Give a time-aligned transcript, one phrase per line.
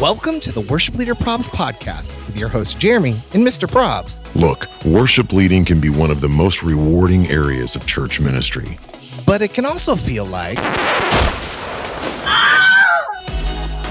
[0.00, 3.68] Welcome to the Worship Leader Probs podcast with your host, Jeremy and Mr.
[3.68, 4.18] Probs.
[4.34, 8.78] Look, worship leading can be one of the most rewarding areas of church ministry.
[9.26, 10.58] But it can also feel like,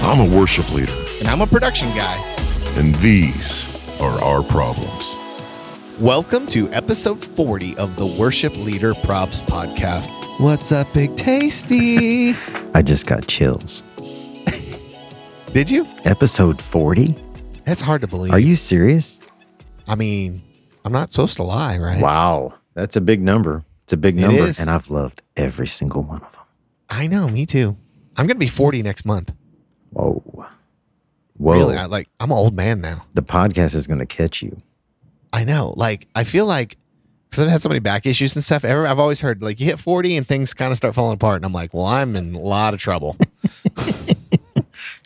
[0.02, 2.18] I'm a worship leader, and I'm a production guy.
[2.76, 5.16] and these are our problems.
[6.00, 10.08] Welcome to episode 40 of the Worship Leader Probs podcast.
[10.40, 12.34] What's up, Big Tasty?
[12.74, 13.82] I just got chills.
[15.52, 15.86] Did you?
[16.04, 17.14] Episode 40?
[17.64, 18.32] That's hard to believe.
[18.32, 19.18] Are you serious?
[19.88, 20.40] I mean,
[20.84, 22.00] I'm not supposed to lie, right?
[22.00, 22.54] Wow.
[22.74, 23.64] That's a big number.
[23.84, 24.42] It's a big It number.
[24.44, 24.60] is.
[24.60, 26.42] And I've loved every single one of them.
[26.88, 27.76] I know, me too.
[28.16, 29.32] I'm going to be 40 next month.
[29.90, 30.22] Whoa.
[31.36, 31.52] Whoa.
[31.54, 33.04] Really, I, like I'm an old man now.
[33.14, 34.56] the podcast is going to catch you.
[35.32, 35.74] I know.
[35.76, 36.76] Like I feel like
[37.30, 38.64] because I've had so many back issues and stuff.
[38.64, 41.36] Ever, I've always heard like you hit 40 and things kind of start falling apart,
[41.36, 43.16] and I'm like, well, I'm in a lot of trouble.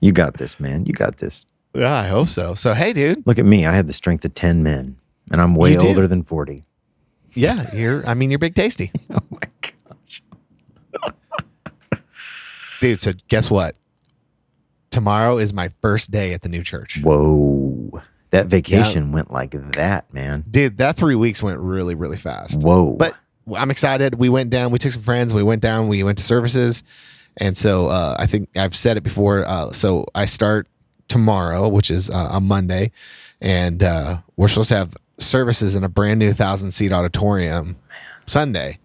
[0.05, 0.85] You got this, man.
[0.85, 1.47] You got this.
[1.75, 2.55] yeah, I hope so.
[2.55, 3.27] So hey, dude.
[3.27, 3.65] Look at me.
[3.65, 4.99] I have the strength of 10 men,
[5.31, 6.63] and I'm way older than 40.
[7.33, 8.07] Yeah, you're.
[8.07, 10.23] I mean, you're big tasty, Oh my gosh.
[12.81, 13.01] dude.
[13.01, 13.77] So guess what?
[14.91, 17.01] Tomorrow is my first day at the new church.
[17.03, 18.03] Whoa.
[18.29, 20.45] That vacation went like that, man.
[20.51, 22.61] Dude, that three weeks went really, really fast.
[22.61, 22.93] Whoa.
[22.93, 23.17] But
[23.57, 24.17] I'm excited.
[24.17, 24.71] We went down.
[24.71, 25.33] We took some friends.
[25.33, 25.89] We went down.
[25.89, 26.85] We went to services,
[27.39, 29.45] and so uh, I think I've said it before.
[29.47, 30.69] Uh, so I start
[31.09, 32.93] tomorrow, which is uh, a Monday,
[33.41, 37.77] and uh, we're supposed to have services in a brand new thousand seat auditorium
[38.27, 38.79] Sunday.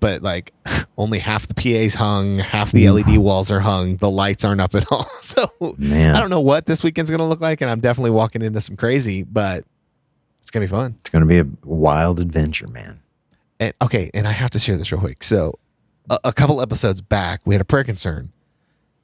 [0.00, 0.52] But like
[0.98, 4.74] only half the PA's hung, half the LED walls are hung, the lights aren't up
[4.74, 5.08] at all.
[5.20, 5.46] So
[5.78, 8.60] man, I don't know what this weekend's gonna look like, and I'm definitely walking into
[8.60, 9.64] some crazy, but
[10.40, 10.96] it's gonna be fun.
[10.98, 13.00] it's going to be a wild adventure, man.
[13.60, 15.22] And okay, and I have to share this real quick.
[15.22, 15.58] So,
[16.10, 18.32] a, a couple episodes back, we had a prayer concern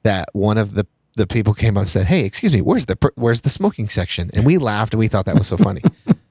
[0.03, 2.97] that one of the the people came up and said, "Hey, excuse me, where's the
[3.15, 5.81] where's the smoking section?" And we laughed and we thought that was so funny.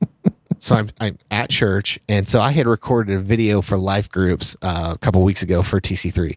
[0.59, 4.57] so I'm I'm at church, and so I had recorded a video for life groups
[4.63, 6.37] uh, a couple weeks ago for TC3.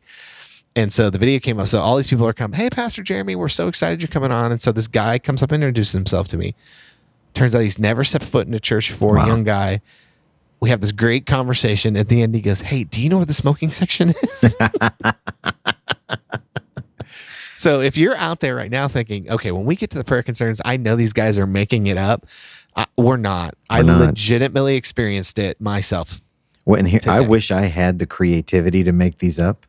[0.73, 1.67] And so the video came up.
[1.67, 2.57] So all these people are coming.
[2.57, 4.53] Hey, Pastor Jeremy, we're so excited you're coming on.
[4.53, 6.55] And so this guy comes up and introduces himself to me.
[7.33, 9.15] Turns out he's never set foot in a church before.
[9.15, 9.25] Wow.
[9.25, 9.81] A young guy
[10.61, 11.97] we have this great conversation.
[11.97, 14.55] At the end, he goes, Hey, do you know where the smoking section is?
[17.57, 20.23] so if you're out there right now thinking, okay, when we get to the prayer
[20.23, 22.25] concerns, I know these guys are making it up.
[22.75, 23.55] Uh, we're not.
[23.69, 24.01] I We're not.
[24.01, 26.21] legitimately experienced it myself.
[26.65, 29.65] Well, and here, I wish I had the creativity to make these up.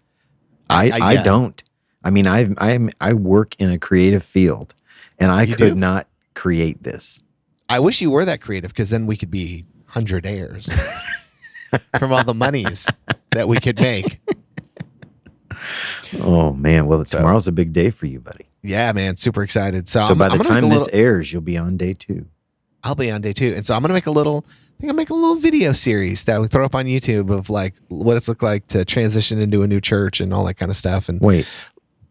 [0.71, 1.23] I, I- I, yeah.
[1.23, 1.63] don't.
[2.05, 4.75] I mean, I I'm I work in a creative field,
[5.19, 5.75] and I You could do?
[5.75, 7.23] not create this.
[7.69, 10.69] I wish you were that creative because then we could be hundred heirs
[11.99, 12.89] from all the monies
[13.33, 14.21] that we could make.
[16.21, 18.47] Oh man, well So- tomorrow's a big day for you, buddy.
[18.63, 19.89] Yeah, man, super excited.
[19.89, 22.27] So, So I'm, by the time this little- airs, you'll be on day two.
[22.85, 23.53] I'll be on day two.
[23.57, 25.73] And so I'm going to make a little, I think I'll make a little video
[25.73, 29.39] series that we throw up on YouTube of like what it's looked like to transition
[29.39, 31.09] into a new church and all that kind of stuff.
[31.09, 31.47] And, Wait,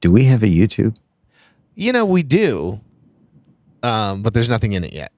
[0.02, 0.96] do we have a YouTube?
[1.76, 2.80] you know, we do,
[3.82, 5.12] um, but there's nothing in it yet.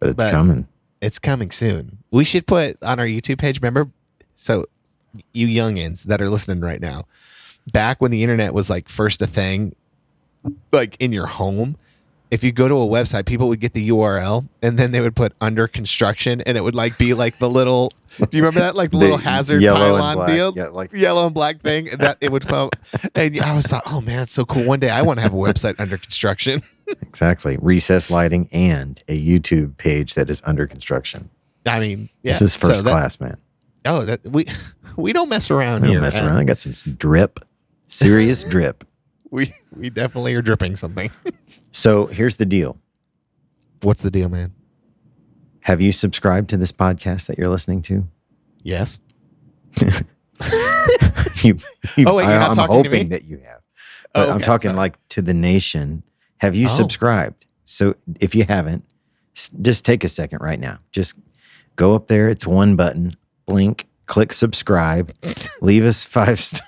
[0.00, 0.66] But it's But- coming.
[1.00, 1.98] It's coming soon.
[2.10, 3.90] We should put on our YouTube page, remember?
[4.34, 4.66] So,
[5.32, 7.06] you youngins that are listening right now,
[7.72, 9.74] back when the internet was like first a thing,
[10.72, 11.76] like in your home,
[12.30, 15.16] if you go to a website, people would get the URL and then they would
[15.16, 18.74] put under construction and it would like be like the little, do you remember that?
[18.74, 20.52] Like the little hazard pylon deal?
[20.54, 22.76] Yeah, like Yellow and black thing and that it would pop.
[23.14, 24.64] And I was thought, oh man, it's so cool.
[24.64, 26.62] One day I want to have a website under construction.
[27.02, 31.30] Exactly recess lighting and a YouTube page that is under construction.
[31.66, 32.32] I mean, yeah.
[32.32, 33.36] This is so first that- class, man.
[33.84, 34.46] Oh, that we
[34.96, 36.00] we don't mess around I don't here.
[36.00, 36.26] mess man.
[36.26, 36.36] around.
[36.38, 37.40] I got some drip,
[37.88, 38.84] serious drip.
[39.30, 41.10] We we definitely are dripping something.
[41.70, 42.78] So here's the deal.
[43.82, 44.54] What's the deal, man?
[45.60, 48.06] Have you subscribed to this podcast that you're listening to?
[48.62, 48.98] Yes.
[51.42, 51.58] you,
[51.96, 52.96] you- Oh, wait, you're not I'm talking to me?
[52.96, 53.60] hoping that you have.
[54.14, 54.76] But Oh, I'm talking sorry.
[54.78, 56.02] like to the nation.
[56.38, 56.76] Have you Oh.
[56.76, 57.46] subscribed?
[57.64, 58.84] So if you haven't,
[59.60, 60.78] just take a second right now.
[60.92, 61.14] Just
[61.76, 62.28] go up there.
[62.28, 63.16] It's one button.
[63.46, 63.86] Blink.
[64.06, 65.12] Click subscribe.
[65.60, 66.66] leave us five star.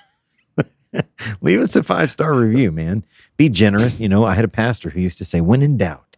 [1.41, 3.03] leave us a five star review, man.
[3.37, 3.99] Be generous.
[3.99, 6.17] You know, I had a pastor who used to say, "When in doubt,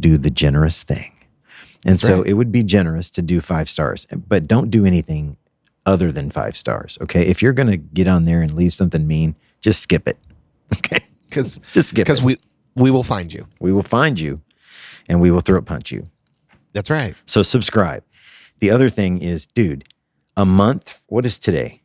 [0.00, 1.12] do the generous thing."
[1.84, 2.26] And That's so right.
[2.28, 5.36] it would be generous to do five stars, but don't do anything
[5.86, 6.98] other than five stars.
[7.02, 7.26] Okay.
[7.26, 10.18] If you're going to get on there and leave something mean, just skip it.
[10.76, 11.00] Okay.
[11.28, 12.24] Because Just skip because it.
[12.24, 12.36] we
[12.78, 13.46] we will find you.
[13.60, 14.40] we will find you
[15.08, 16.04] and we will throat punch you.
[16.72, 17.14] That's right.
[17.26, 18.04] So subscribe.
[18.60, 19.84] The other thing is, dude,
[20.36, 21.02] a month.
[21.06, 21.82] What is today?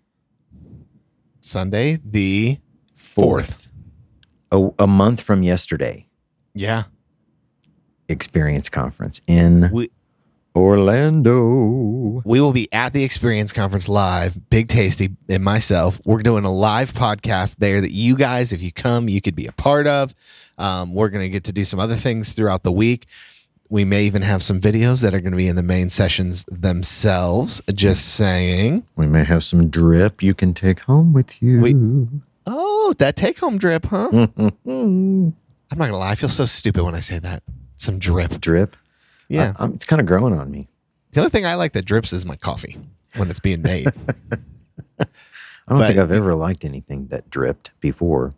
[1.40, 2.60] Sunday the
[2.96, 3.68] fourth.
[4.52, 6.08] a, a month from yesterday,
[6.54, 6.84] Yeah.
[8.08, 9.90] experience conference in We
[10.56, 12.22] Orlando.
[12.26, 16.00] we will be at the experience conference live big tasty and myself.
[16.06, 19.48] We're doing a live podcast there that you guys if you come you could be
[19.48, 20.14] a part of.
[20.58, 23.08] Um, we're going to get to do some other things throughout the week.
[23.70, 26.46] We may even have some videos that are going to be in the main sessions
[26.52, 27.60] themselves.
[27.74, 28.86] Just saying.
[28.96, 32.10] We may have some drip you can take home with you.
[32.46, 34.10] oh that take home drip huh?
[34.14, 35.34] I'm
[35.72, 37.42] not going to lie i feel so stupid when i say that.
[37.78, 38.40] Some drip.
[38.40, 38.78] drip
[39.30, 40.68] yeah I- I'm- it's kind of growing on me.
[41.12, 42.78] the only thing i like that drips is my coffee
[43.16, 43.88] when it's being made
[45.00, 45.06] I
[45.70, 48.34] don't But- think I've ever liked anything that dripped before,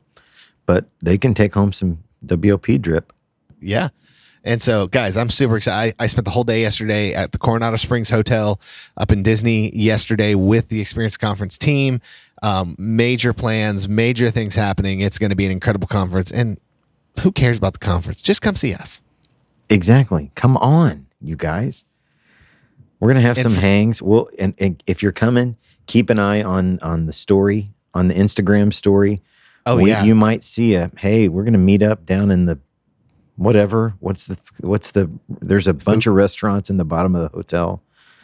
[0.68, 3.12] but they can take home some WOP drip.
[3.60, 3.90] Yeah.
[4.44, 5.96] And so, guys, I'm super excited.
[6.00, 8.60] I, I spent the whole day yesterday at the Coronado Springs Hotel
[8.98, 12.00] up in Disney yesterday with the Experience Conference team.
[12.44, 15.02] Um, major plans, major things happening.
[15.02, 16.32] It's going to be an incredible conference.
[16.32, 16.60] And
[17.22, 18.22] who cares about the conference?
[18.22, 19.02] Just come see us.
[19.70, 20.32] Exactly.
[20.36, 21.86] Come on, you guys.
[23.00, 24.02] We're gonna have And some f- hangs.
[24.02, 28.14] Well, and, and if you're coming, keep an eye on on the story on the
[28.14, 29.22] Instagram story.
[29.66, 30.04] Oh, We- yeah.
[30.04, 32.60] you might see a hey, we're gonna meet up down in the
[33.36, 33.94] whatever.
[34.00, 35.10] What's the what's the?
[35.30, 37.82] There's a bunch of restaurants in the bottom of the hotel.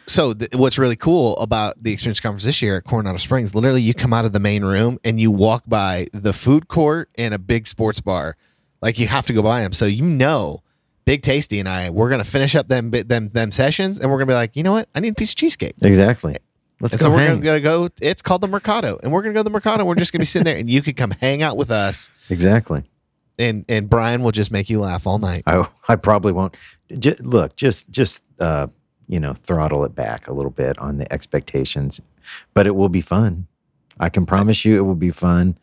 [0.07, 3.81] so th- what's really cool about the experience conference this year at coronado springs literally
[3.83, 7.35] you come out of the main room and you walk by the food court and
[7.35, 8.35] a big sports bar
[8.81, 10.63] like you have to go by them so you know
[11.11, 14.27] big tasty and i we're gonna finish up them them them sessions and we're gonna
[14.27, 16.37] be like you know what i need a piece of cheesecake Exactly.
[16.79, 17.41] Let's and go so we're hang.
[17.41, 19.95] gonna, go it's called the mercado and we're gonna go to the mercado And we're
[19.95, 22.83] just gonna be sitting there and you could come hang out with us exactly.
[23.37, 26.55] and and brian will just make you laugh all night I I probably won't.
[26.97, 28.67] J- look, just just uh,
[29.09, 31.99] you know, throttle it back a little bit on the expectations,
[32.53, 33.45] but it will be fun.
[33.99, 35.57] I can promise you, it will be fun.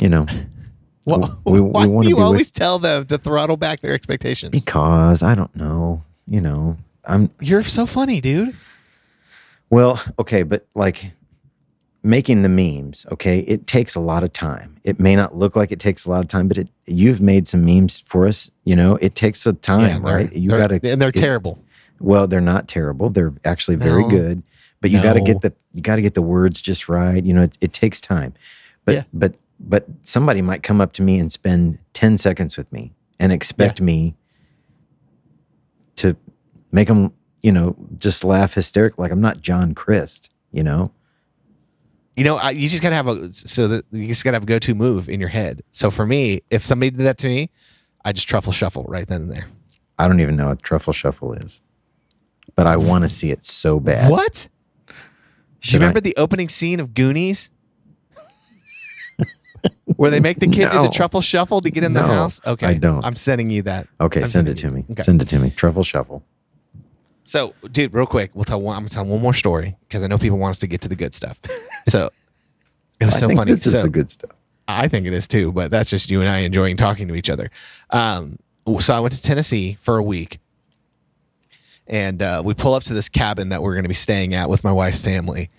[0.00, 0.26] You know,
[1.08, 3.80] well, we- we why wanna do you be with- always tell them to throttle back
[3.80, 6.02] their expectations because I don't know.
[6.26, 8.54] You know, I'm you're so funny dude
[9.70, 11.10] well, okay, but like
[12.02, 14.76] making the memes, okay, it takes a lot of time.
[14.84, 17.46] It may not look like it takes a lot of time, but it you've made
[17.48, 18.50] some memes for us.
[18.64, 20.32] You know, it takes a time, they're- right?
[20.32, 21.58] You got to and they're it- terrible.
[22.00, 23.10] Well, they're not terrible.
[23.10, 24.08] They're actually very No.
[24.08, 24.42] good.
[24.80, 27.22] But you got to get the you got to get the words just right.
[27.24, 28.32] You know, it, it takes time.
[28.84, 29.02] But Yeah.
[29.12, 33.32] but but somebody might come up to me and spend 10 seconds with me and
[33.32, 34.14] expect me
[35.96, 36.16] to
[36.72, 37.12] make them,
[37.42, 40.92] you know, just laugh hysterical like I'm not John Crist, you know.
[42.16, 44.46] You know, I, you just gotta have a so that you just gotta have a
[44.46, 45.62] go-to move in your head.
[45.70, 47.50] So for me, if somebody did that to me,
[48.04, 49.46] I just truffle shuffle right then and there.
[49.98, 51.62] I don't even know what truffle shuffle is.
[52.56, 54.10] But I want to see it so bad.
[54.10, 54.48] What?
[54.88, 54.94] Do
[55.60, 57.50] Should you I- remember the opening scene of Goonies?
[59.98, 62.40] Where they make the kid do the truffle shuffle to get in the house?
[62.46, 62.66] Okay.
[62.68, 63.04] I don't.
[63.04, 63.88] I'm sending you that.
[64.00, 64.84] Okay, I'm send it to me.
[64.92, 65.02] okay.
[65.02, 65.50] Send it to me.
[65.50, 66.22] Truffle shuffle.
[67.24, 68.76] So, dude, real quick, we'll tell one.
[68.76, 70.88] I'm gonna tell one more story because I know people want us to get to
[70.88, 71.40] the good stuff.
[71.88, 72.10] So
[73.00, 73.50] it was so think funny.
[73.52, 74.30] This is So the good stuff.
[74.68, 77.30] I think it is too, but that's just you and I enjoying talking to each
[77.30, 77.50] other.
[77.90, 78.38] Um,
[78.78, 80.38] so I went to Tennessee for a week,
[81.88, 84.48] and uh, we pull up to this cabin that we're going to be staying at
[84.50, 85.50] with my wife's family.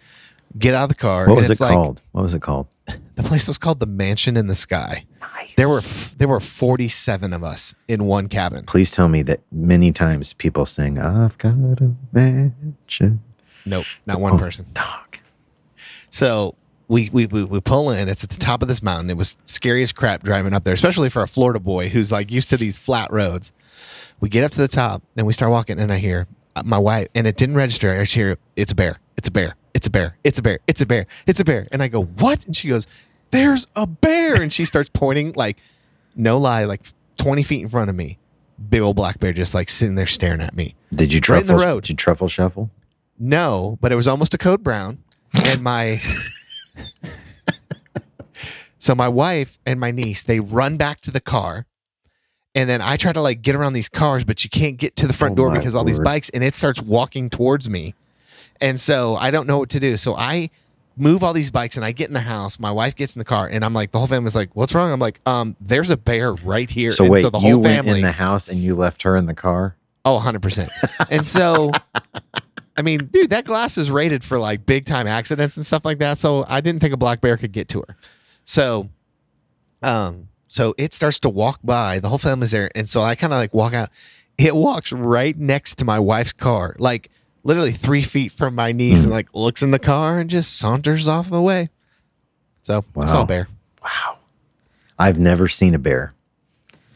[0.57, 1.21] Get out of the car.
[1.27, 2.01] What and was it like- called?
[2.11, 2.67] What was it called?
[3.15, 5.05] The place was called the Mansion in the Sky.
[5.19, 5.53] Nice.
[5.55, 5.81] There were
[6.17, 8.63] there were 47 of us in one cabin.
[8.65, 13.21] Please tell me that many times people sing, I've got a mansion.
[13.65, 14.67] Nope, not one Oh, person.
[14.73, 15.17] Dog.
[16.09, 16.55] So
[16.87, 18.07] we, we we we pull in.
[18.07, 19.09] It's at the top of this mountain.
[19.09, 22.31] It was scary as crap driving up there, especially for a Florida boy who's like
[22.31, 23.51] used to these flat roads.
[24.21, 26.77] We get up to the top and we start walking, and I hear uh, my
[26.77, 27.91] wife, and it didn't register.
[27.91, 28.99] I just hear it's a bear.
[29.17, 29.55] It's a bear.
[29.73, 30.15] It's a bear.
[30.23, 30.59] It's a bear.
[30.67, 31.05] It's a bear.
[31.27, 31.67] It's a bear.
[31.71, 32.45] And I go, what?
[32.45, 32.87] And she goes,
[33.31, 34.41] there's a bear.
[34.41, 35.57] And she starts pointing, like,
[36.15, 36.81] no lie, like
[37.17, 38.17] 20 feet in front of me.
[38.69, 40.75] Big old black bear just like sitting there staring at me.
[40.91, 41.67] Did you Right in the truffle?
[41.67, 41.83] road.
[41.83, 42.71] Did you truffle shuffle?
[43.17, 44.97] No, but it was almost a code brown.
[45.33, 46.01] And my
[48.79, 51.65] so my wife and my niece they run back to the car,
[52.55, 55.07] and then I try to like get around these cars, but you can't get to
[55.07, 57.93] the front Oh door because all these bikes, and it starts walking towards me,
[58.61, 59.97] and so I don't know what to do.
[59.97, 60.49] So I
[60.97, 62.59] move all these bikes and I get in the house.
[62.59, 64.91] My wife gets in the car, and I'm like, the whole family's like, "What's wrong?"
[64.91, 67.63] I'm like, "Um, there's a bear right here." So and wait, so the you whole
[67.63, 69.75] went family in the house and you left her in the car?
[70.05, 70.69] Oh, 100%.
[71.11, 71.71] and so,
[72.77, 75.99] I mean, dude, that glass is rated for like big time accidents and stuff like
[75.99, 76.17] that.
[76.17, 77.97] So I didn't think a black bear could get to her.
[78.45, 78.89] So,
[79.83, 81.99] um, so it starts to walk by.
[81.99, 82.71] The whole family's there.
[82.75, 83.89] And so I kind of like walk out.
[84.37, 87.11] It walks right next to my wife's car, like
[87.43, 89.13] literally three feet from my niece, and hmm.
[89.13, 91.69] like looks in the car and just saunters off away.
[92.61, 93.47] So I saw a bear.
[93.83, 94.17] Wow.
[94.97, 96.13] I've never seen a bear.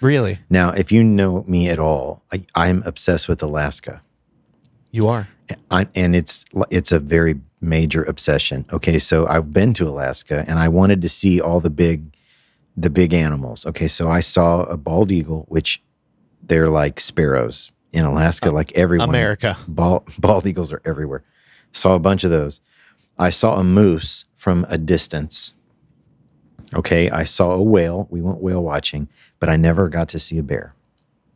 [0.02, 0.40] Really?
[0.50, 4.02] Now, if you know me at all, I, I'm obsessed with Alaska.
[4.92, 5.30] You are.
[5.72, 8.66] I, and it's it's a very major obsession.
[8.72, 12.16] Okay, so I've been to Alaska and I wanted to see all the big
[12.76, 13.66] the big animals.
[13.66, 15.82] Okay, so I saw a bald eagle, which
[16.42, 19.08] they're like sparrows in Alaska, like everyone.
[19.10, 19.58] America.
[19.68, 21.24] Bald, bald eagles are everywhere.
[21.72, 22.60] Saw a bunch of those.
[23.18, 25.54] I saw a moose from a distance.
[26.74, 28.08] Okay, I saw a whale.
[28.10, 29.08] We went whale watching,
[29.40, 30.74] but I never got to see a bear.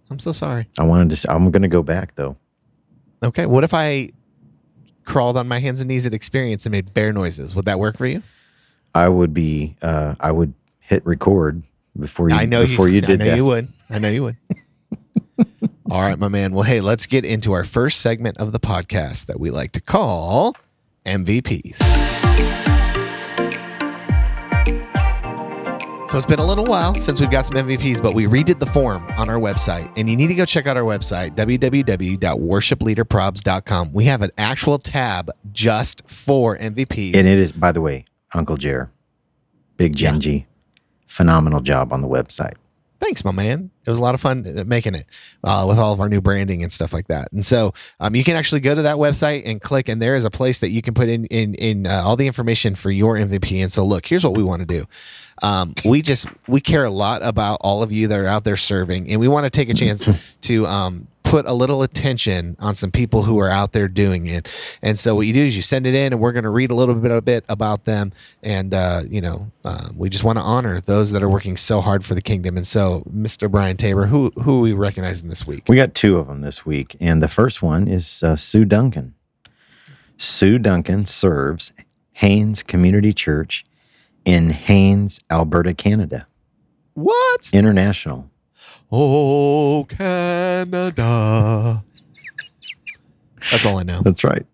[0.09, 0.67] I'm so sorry.
[0.79, 1.15] I wanted to.
[1.15, 2.35] See, I'm going to go back though.
[3.21, 3.45] Okay.
[3.45, 4.11] What if I
[5.05, 7.55] crawled on my hands and knees at experience and made bear noises?
[7.55, 8.23] Would that work for you?
[8.95, 9.75] I would be.
[9.81, 11.61] Uh, I would hit record
[11.99, 12.35] before you.
[12.35, 13.37] I know before you, you, did I know that.
[13.37, 13.67] you would.
[13.89, 14.37] I know you would.
[15.89, 16.51] All right, my man.
[16.53, 19.79] Well, hey, let's get into our first segment of the podcast that we like to
[19.81, 20.53] call
[21.05, 21.77] MVPs.
[26.09, 28.65] So it's been a little while since we've got some MVPs, but we redid the
[28.65, 29.89] form on our website.
[29.97, 33.93] And you need to go check out our website, www.worshipleaderprobs.com.
[33.93, 37.15] We have an actual tab just for MVPs.
[37.15, 38.03] And it is, by the way,
[38.33, 38.89] Uncle Jer,
[39.77, 40.11] Big Yeah.
[40.11, 40.47] Genji,
[41.07, 42.55] phenomenal job on the website.
[42.99, 43.69] Thanks, my man.
[43.85, 45.05] It was a lot of fun uh, making it
[45.43, 47.31] uh, with all of our new branding and stuff like that.
[47.31, 50.25] And so um, you can actually go to that website and click, and there is
[50.25, 53.15] a place that you can put in in in uh, all the information for your
[53.15, 53.61] MVP.
[53.61, 54.87] And so, look, here's what we want to do.
[55.43, 58.57] Um, we just we care a lot about all of you that are out there
[58.57, 60.07] serving, and we want to take a chance
[60.41, 64.47] to um, put a little attention on some people who are out there doing it.
[64.81, 66.71] And so what you do is you send it in, and we're going to read
[66.71, 70.37] a little bit a bit about them, and uh, you know uh, we just want
[70.37, 72.55] to honor those that are working so hard for the kingdom.
[72.55, 73.51] And so, Mr.
[73.51, 75.63] Brian Tabor, who who are we recognizing this week?
[75.67, 79.13] We got two of them this week, and the first one is uh, Sue Duncan.
[80.17, 81.73] Sue Duncan serves
[82.13, 83.65] Haynes Community Church
[84.25, 86.27] in Haynes, Alberta, Canada.
[86.93, 87.51] What?
[87.53, 88.29] International.
[88.91, 91.83] Oh, Canada.
[93.51, 94.01] That's all I know.
[94.01, 94.45] That's right.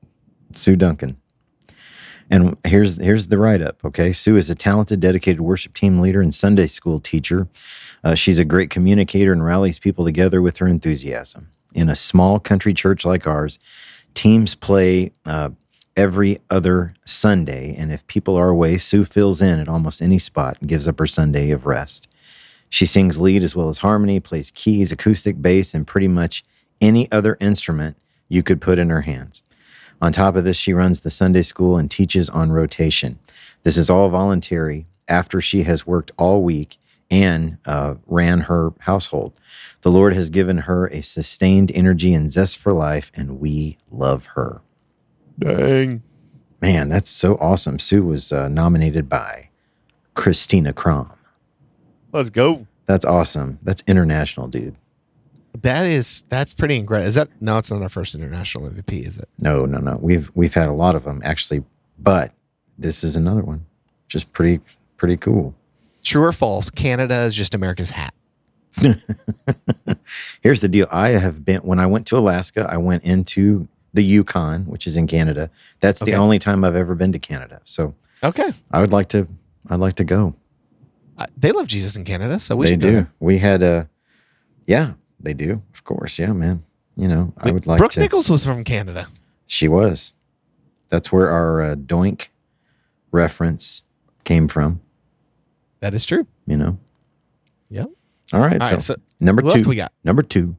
[0.56, 1.18] Sue Duncan.
[2.30, 3.84] And here's here's the write up.
[3.86, 7.48] Okay, Sue is a talented, dedicated worship team leader and Sunday school teacher.
[8.04, 11.50] Uh, she's a great communicator and rallies people together with her enthusiasm.
[11.74, 13.60] In a small country church like ours,
[14.14, 15.50] teams play uh,
[15.96, 20.58] every other Sunday, and if people are away, Sue fills in at almost any spot
[20.60, 22.08] and gives up her Sunday of rest.
[22.74, 26.44] She sings lead as well as harmony, plays keys, acoustic, bass, and pretty much
[26.82, 27.98] any other instrument
[28.30, 29.44] you could put in her hands.
[30.02, 33.20] On top of this, she runs the Sunday school and teaches on rotation.
[33.62, 36.80] This is all voluntary after she has worked all week
[37.12, 39.34] and uh, ran her household.
[39.82, 44.26] The Lord has given her a sustained energy and zest for life, and we love
[44.34, 44.62] her.
[45.38, 46.02] Dang.
[46.60, 47.78] Man, that's so awesome.
[47.78, 49.50] Sue was uh, nominated by
[50.16, 51.14] Christina Crom.
[52.14, 52.68] Let's go.
[52.86, 53.60] That's awesome.
[53.64, 54.76] That's international, dude.
[55.62, 57.08] That is that's pretty incredible.
[57.08, 57.58] Is that no?
[57.58, 59.30] It's not our first international MVP, is it?
[59.40, 59.98] No, no, no.
[60.02, 61.64] We've we've had a lot of them actually,
[62.00, 62.32] but
[62.78, 63.66] this is another one.
[64.08, 64.62] Just pretty
[64.98, 65.54] pretty cool.
[66.04, 66.70] True or false?
[66.70, 68.14] Canada is just America's hat.
[70.42, 70.88] Here's the deal.
[70.92, 74.98] I have been when I went to Alaska, I went into the Yukon, which is
[74.98, 75.50] in Canada.
[75.80, 77.62] That's the only time I've ever been to Canada.
[77.64, 77.94] So
[78.24, 78.54] Okay.
[78.72, 79.28] I would like to
[79.70, 80.34] I'd like to go.
[81.38, 82.92] They love Jesus in Canada, so we they do.
[82.92, 83.12] there.
[83.20, 83.90] We had a
[84.66, 85.62] yeah, they do.
[85.74, 86.18] Of course.
[86.20, 86.64] Yeah, man.
[86.96, 89.08] You know, I would like Brooke to Nichols was from Canada.
[89.48, 90.14] She was.
[90.90, 92.28] That's where our uh, doink
[93.12, 93.84] reference
[94.24, 94.82] came from,
[95.80, 96.28] That is true.
[96.46, 96.78] you know.
[97.70, 97.90] Yep.
[98.34, 98.62] All right.
[98.62, 98.82] All so, right.
[98.82, 99.68] So number two.
[99.68, 99.92] we got?
[100.04, 100.56] Number two,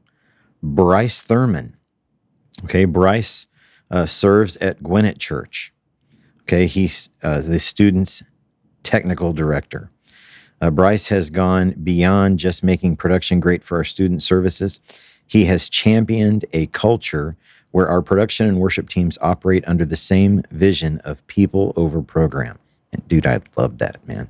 [0.61, 1.77] Bryce Thurman.
[2.63, 3.47] Okay, Bryce
[3.91, 5.73] uh, serves at Gwinnett Church.
[6.43, 8.23] Okay, he's uh, the student's
[8.83, 9.89] technical director.
[10.65, 14.79] Uh, Bryce has gone beyond just making production great for our student services.
[15.27, 17.35] He has championed a culture
[17.69, 22.57] where our production and worship teams operate under the same vision of people over program.
[22.91, 24.27] And dude, I love that, man.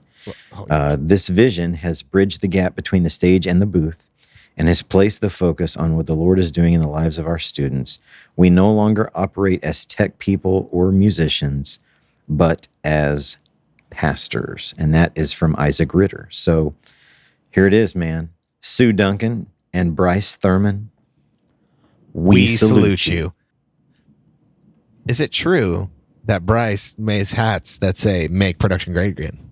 [0.51, 4.05] Oh, Uh, this vision has bridged the gap between the stage and the booth
[4.57, 7.27] and has placed the focus on what the Lord is doing in the lives of
[7.27, 7.99] our students.
[8.35, 11.79] We no longer operate as tech people or musicians,
[12.27, 13.37] but as
[13.95, 14.73] pastors.
[14.77, 16.27] And that is from Isaac Ritter.
[16.31, 16.75] So
[17.51, 18.29] here it is, man.
[18.61, 20.91] Sue Duncan and Bryce Thurman.
[22.13, 23.33] we, salute, you.
[25.07, 25.89] Is it true
[26.25, 29.51] that Bryce makes hats that say "Make production great again"?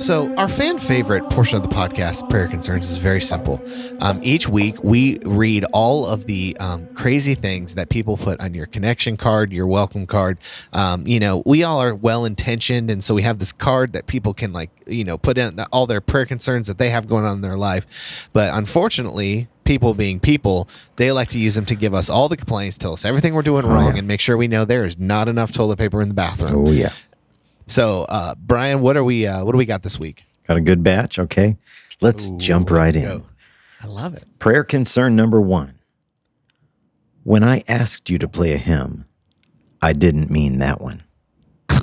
[0.00, 3.62] So, our fan favorite portion of the podcast, Prayer Concerns, is very simple.
[4.00, 8.54] Um, each week, we read all of the um, crazy things that people put on
[8.54, 10.38] your connection card, your welcome card.
[10.72, 12.90] Um, you know, we all are well intentioned.
[12.90, 15.86] And so we have this card that people can, like, you know, put in all
[15.86, 18.30] their prayer concerns that they have going on in their life.
[18.32, 20.66] But unfortunately, people being people,
[20.96, 23.42] they like to use them to give us all the complaints, tell us everything we're
[23.42, 23.98] doing wrong, yeah.
[23.98, 26.68] and make sure we know there is not enough toilet paper in the bathroom.
[26.68, 26.92] Oh yeah.
[27.70, 29.28] So, uh, Brian, what are we?
[29.28, 30.24] Uh, what do we got this week?
[30.48, 31.20] Got a good batch.
[31.20, 31.56] Okay.
[32.00, 33.02] Let's Ooh, jump let's right in.
[33.04, 33.26] go.
[33.80, 34.24] I love it.
[34.40, 35.78] Prayer concern number one.
[37.22, 39.04] When I asked you to play a hymn,
[39.80, 41.04] I didn't mean that one.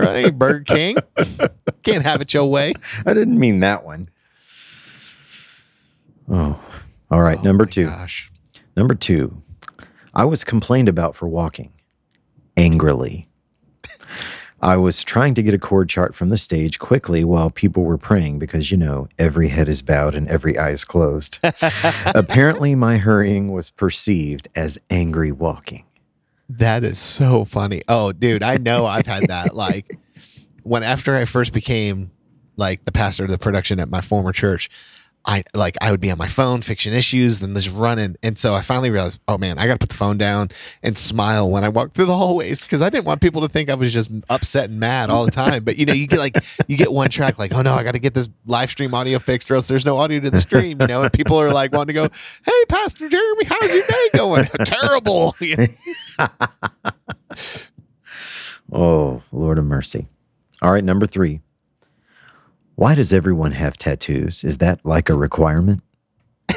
[0.00, 0.96] Hey, Burger King,
[1.82, 2.72] can't have it your way.
[3.04, 4.08] I didn't mean that one.
[6.30, 6.56] Oh,
[7.10, 7.38] all right.
[7.40, 7.86] Oh, number two.
[7.86, 8.30] Gosh.
[8.76, 9.42] Number two.
[10.14, 11.72] I was complained about for walking
[12.58, 13.28] angrily.
[14.60, 17.96] I was trying to get a chord chart from the stage quickly while people were
[17.96, 21.38] praying because, you know, every head is bowed and every eye is closed.
[22.06, 25.84] Apparently, my hurrying was perceived as angry walking.
[26.48, 27.82] That is so funny.
[27.86, 29.54] Oh, dude, I know I've had that.
[29.54, 29.98] Like
[30.62, 32.10] when after I first became
[32.56, 34.68] like the pastor of the production at my former church,
[35.24, 38.54] I like I would be on my phone fixing issues, then just running, and so
[38.54, 40.50] I finally realized, oh man, I got to put the phone down
[40.82, 43.68] and smile when I walk through the hallways because I didn't want people to think
[43.68, 45.64] I was just upset and mad all the time.
[45.64, 47.92] But you know, you get like you get one track, like, oh no, I got
[47.92, 50.80] to get this live stream audio fixed, or else there's no audio to the stream.
[50.80, 52.08] You know, and people are like wanting to go,
[52.44, 54.44] hey, Pastor Jeremy, how's your day going?
[54.64, 55.36] Terrible.
[58.70, 60.08] Oh, Lord of mercy.
[60.60, 61.40] All right, number three.
[62.78, 64.44] Why does everyone have tattoos?
[64.44, 65.82] Is that like a requirement?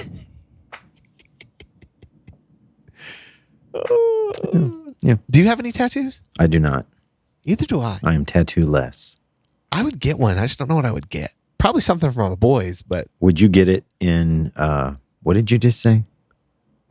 [5.03, 5.15] Yeah.
[5.31, 6.21] Do you have any tattoos?
[6.39, 6.85] I do not.
[7.43, 7.99] Either do I.
[8.03, 9.17] I am tattoo less.
[9.71, 10.37] I would get one.
[10.37, 11.33] I just don't know what I would get.
[11.57, 15.57] Probably something from my boys, but Would you get it in, uh, what did you
[15.57, 16.03] just say?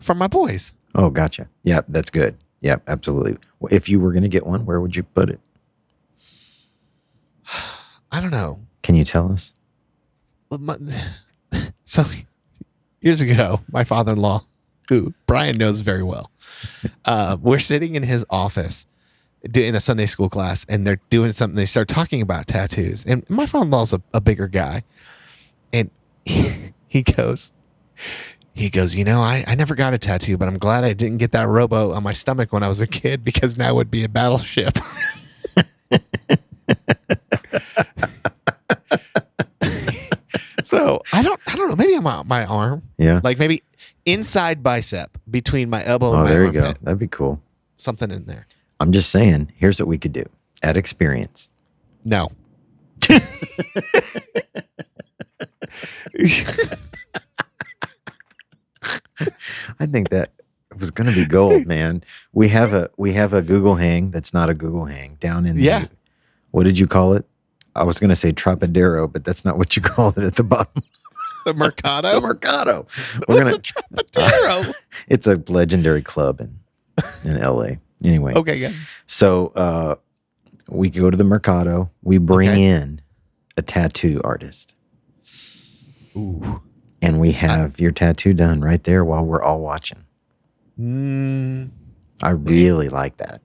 [0.00, 0.74] from my boys.
[0.94, 1.48] Oh, gotcha.
[1.62, 2.36] Yeah, that's good.
[2.62, 3.36] Yeah, absolutely.
[3.70, 5.38] If you were going to get one, where would you put it?
[8.10, 8.58] I don't know.
[8.82, 9.54] Can you tell us?
[10.48, 10.76] But my,
[11.84, 12.04] so
[13.00, 14.44] years ago, my father-in-law,
[14.88, 16.30] who Brian knows very well,
[17.04, 18.86] uh, we're sitting in his office
[19.54, 21.56] in a Sunday school class, and they're doing something.
[21.56, 24.82] They start talking about tattoos, and my father-in-law's a, a bigger guy,
[25.72, 25.90] and
[26.24, 27.52] he, he goes,
[28.52, 31.18] he goes, you know, I, I never got a tattoo, but I'm glad I didn't
[31.18, 33.90] get that robo on my stomach when I was a kid because now it would
[33.90, 34.76] be a battleship.
[40.70, 41.76] So I don't I don't know.
[41.76, 43.20] Maybe on my, my arm, Yeah.
[43.24, 43.62] like maybe
[44.06, 46.72] inside bicep between my elbow and Oh, my there you go.
[46.82, 47.40] That'd be cool.
[47.76, 48.46] Something in there.
[48.78, 50.24] I'm just saying, here's what we could do
[50.62, 51.48] at experience.
[52.04, 52.30] No.
[59.78, 60.30] I think that
[60.78, 62.02] was going to be gold, man.
[62.32, 65.58] We have a we have a Google hang that's not a Google hang down in
[65.58, 65.80] Yeah.
[65.84, 65.90] the
[66.52, 67.26] what did you call it?
[67.76, 70.42] I was going to say Trapadero, but that's not what you call it at the
[70.42, 70.82] bottom.
[71.46, 72.12] the Mercado.
[72.14, 72.86] the Mercado.
[73.28, 73.94] We're What's gonna.
[73.96, 74.74] a Trapatero?
[75.08, 76.58] It's a legendary club in
[77.24, 77.78] in L.A.
[78.04, 78.72] Anyway, okay, yeah.
[79.06, 79.94] so uh,
[80.68, 81.90] we go to the Mercado.
[82.02, 82.64] We bring Okay.
[82.64, 83.00] in
[83.56, 84.74] a tattoo artist,
[86.16, 86.60] Ooh.
[87.02, 90.04] and we have your tattoo done right there while we're all watching.
[90.78, 91.70] Mm,
[92.22, 93.40] I really like that.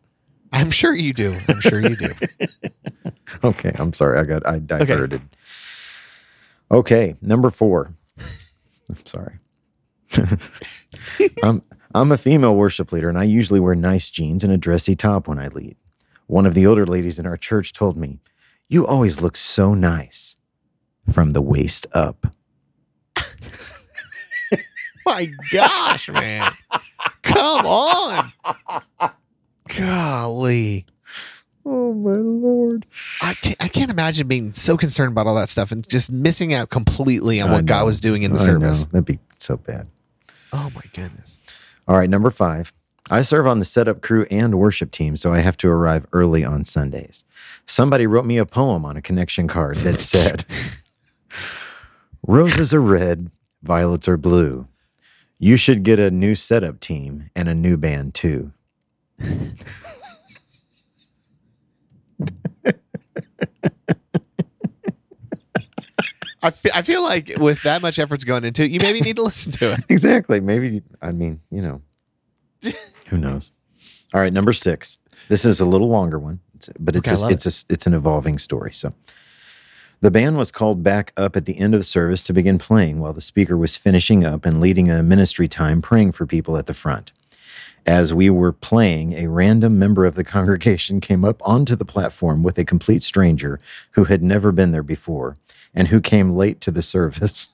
[0.56, 1.34] I'm sure you do.
[1.50, 2.10] I'm sure you do.
[3.44, 4.18] Okay, I'm sorry.
[4.20, 5.22] I got I diverted.
[6.72, 7.94] Okay, okay number four.
[8.90, 9.40] I'm sorry.
[11.44, 11.62] I'm
[11.94, 15.28] I'm a female worship leader, and I usually wear nice jeans and a dressy top
[15.28, 15.76] when I lead.
[16.28, 18.20] One of the older ladies in our church told me,
[18.70, 20.38] "You always look so nice
[21.12, 22.28] from the waist up."
[25.06, 26.52] My gosh, man.
[27.22, 28.32] Come on.
[29.78, 30.86] Golly.
[31.68, 32.86] Oh my lord!
[33.22, 36.54] I can't, I can't imagine being so concerned about all that stuff and just missing
[36.54, 38.52] out completely on I what God was doing in the I know.
[38.54, 38.86] service.
[38.86, 39.88] That'd be so bad.
[40.54, 41.40] Oh my goodness.
[41.88, 42.72] All right, number five.
[43.10, 46.44] I serve on the setup crew and worship team, so I have to arrive early
[46.44, 47.24] on Sundays.
[47.68, 50.46] Somebody wrote me a poem on a connection card that said,
[52.26, 53.30] Roses are red,
[53.62, 54.68] violets are blue.
[55.38, 58.54] You should get a new setup team and a new band too.
[66.44, 69.16] I fe- I feel like with that much effort's going into it, you maybe need
[69.16, 69.80] to listen to it.
[69.90, 70.40] Exactly.
[70.40, 71.82] Maybe I mean, you know,
[73.08, 73.52] who knows?
[74.14, 74.98] All right, number six.
[75.28, 76.40] This is a little longer one,
[76.80, 78.74] but it's Okay, a, it's a, it's an evolving story.
[78.74, 78.94] So,
[80.02, 83.00] the band was called back up at the end of the service to begin playing
[83.00, 86.68] while the speaker was finishing up and leading a ministry time, praying for people at
[86.68, 87.12] the front.
[87.86, 92.42] As we were playing, a random member of the congregation came up onto the platform
[92.42, 93.60] with a complete stranger
[93.92, 95.38] who had never been there before
[95.74, 97.50] and who came late to the service.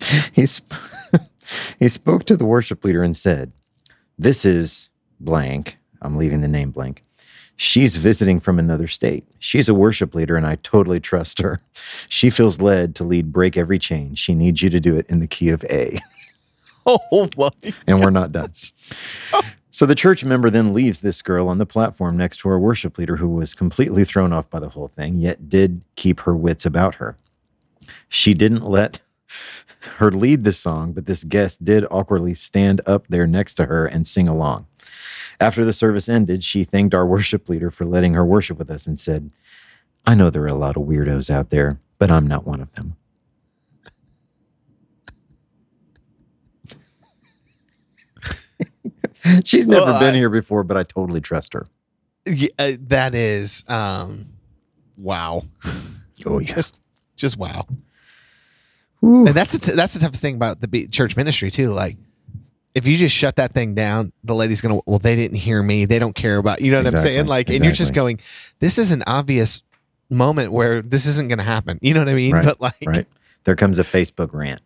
[0.32, 0.74] he, sp-
[1.78, 3.52] he spoke to the worship leader and said,
[4.18, 5.76] This is blank.
[6.02, 7.04] I'm leaving the name blank.
[7.60, 9.26] She's visiting from another state.
[9.40, 11.60] She's a worship leader, and I totally trust her.
[12.08, 14.14] She feels led to lead Break Every Chain.
[14.14, 15.98] She needs you to do it in the key of A.
[16.90, 17.50] Oh my!
[17.86, 18.52] and we're not done.
[19.32, 19.42] Oh.
[19.70, 22.98] So the church member then leaves this girl on the platform next to our worship
[22.98, 26.66] leader, who was completely thrown off by the whole thing, yet did keep her wits
[26.66, 27.16] about her.
[28.08, 29.00] She didn't let
[29.98, 33.86] her lead the song, but this guest did awkwardly stand up there next to her
[33.86, 34.66] and sing along.
[35.40, 38.86] After the service ended, she thanked our worship leader for letting her worship with us
[38.86, 39.30] and said,
[40.06, 42.72] I know there are a lot of weirdos out there, but I'm not one of
[42.72, 42.96] them.
[49.44, 51.66] She's never Well, been I- here before, but I totally trust her.
[52.26, 54.26] Yeah, uh, that is um,
[54.98, 55.42] wow.
[56.26, 56.76] Oh, Just
[57.16, 57.66] just wow.
[59.00, 61.70] And that's the t- that's the toughest thing about the be- church ministry too.
[61.72, 61.96] Like,
[62.74, 64.80] if you just shut that thing down, the lady's gonna.
[64.86, 65.84] Well, they didn't hear me.
[65.84, 66.72] They don't care about you.
[66.72, 67.26] Know what Exactly, I'm saying?
[67.26, 68.18] Like, and you're just going.
[68.58, 69.62] This is an obvious
[70.10, 71.78] moment where this isn't gonna happen.
[71.80, 72.32] You know what I mean?
[72.34, 73.06] Right, But like, right.
[73.44, 74.60] There comes a Facebook rant.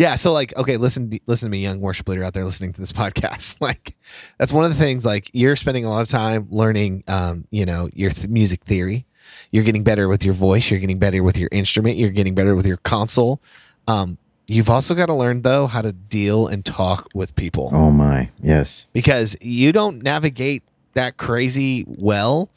[0.00, 0.14] Yeah.
[0.16, 2.92] So like, okay, listen, listen to me, young worship leader out there listening to this
[3.02, 3.56] podcast.
[3.60, 3.96] Like,
[4.38, 5.04] that's one of the things.
[5.04, 7.04] Like, you're spending a lot of time learning.
[7.06, 9.04] Um, you know, your th- music theory.
[9.52, 10.70] You're getting better with your voice.
[10.70, 11.98] You're getting better with your instrument.
[11.98, 13.40] You're getting better with your console.
[13.86, 14.16] Um,
[14.48, 18.30] you've also got to learn though how to deal and talk with people Oh my,
[18.42, 18.86] yes.
[18.92, 20.62] because you don't navigate
[20.94, 22.48] that crazy well,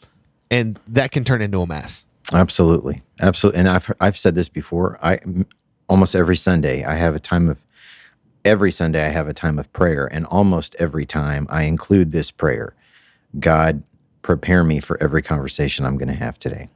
[0.49, 2.05] and that can turn into a mess.
[2.31, 3.59] Absolutely, absolutely.
[3.59, 4.97] And I've I've said this before.
[5.03, 5.19] I
[5.89, 7.57] almost every Sunday I have a time of
[8.45, 12.31] every Sunday I have a time of prayer, and almost every time I include this
[12.31, 12.73] prayer:
[13.39, 13.83] God,
[14.21, 16.69] prepare me for every conversation I'm going to have today.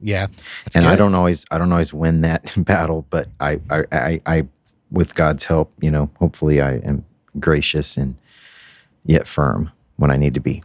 [0.00, 0.28] Yeah,
[0.74, 4.46] and I don't always I don't always win that battle, but I I, I I
[4.90, 7.04] with God's help, you know, hopefully I am
[7.38, 8.16] gracious and
[9.04, 10.62] yet firm when I need to be.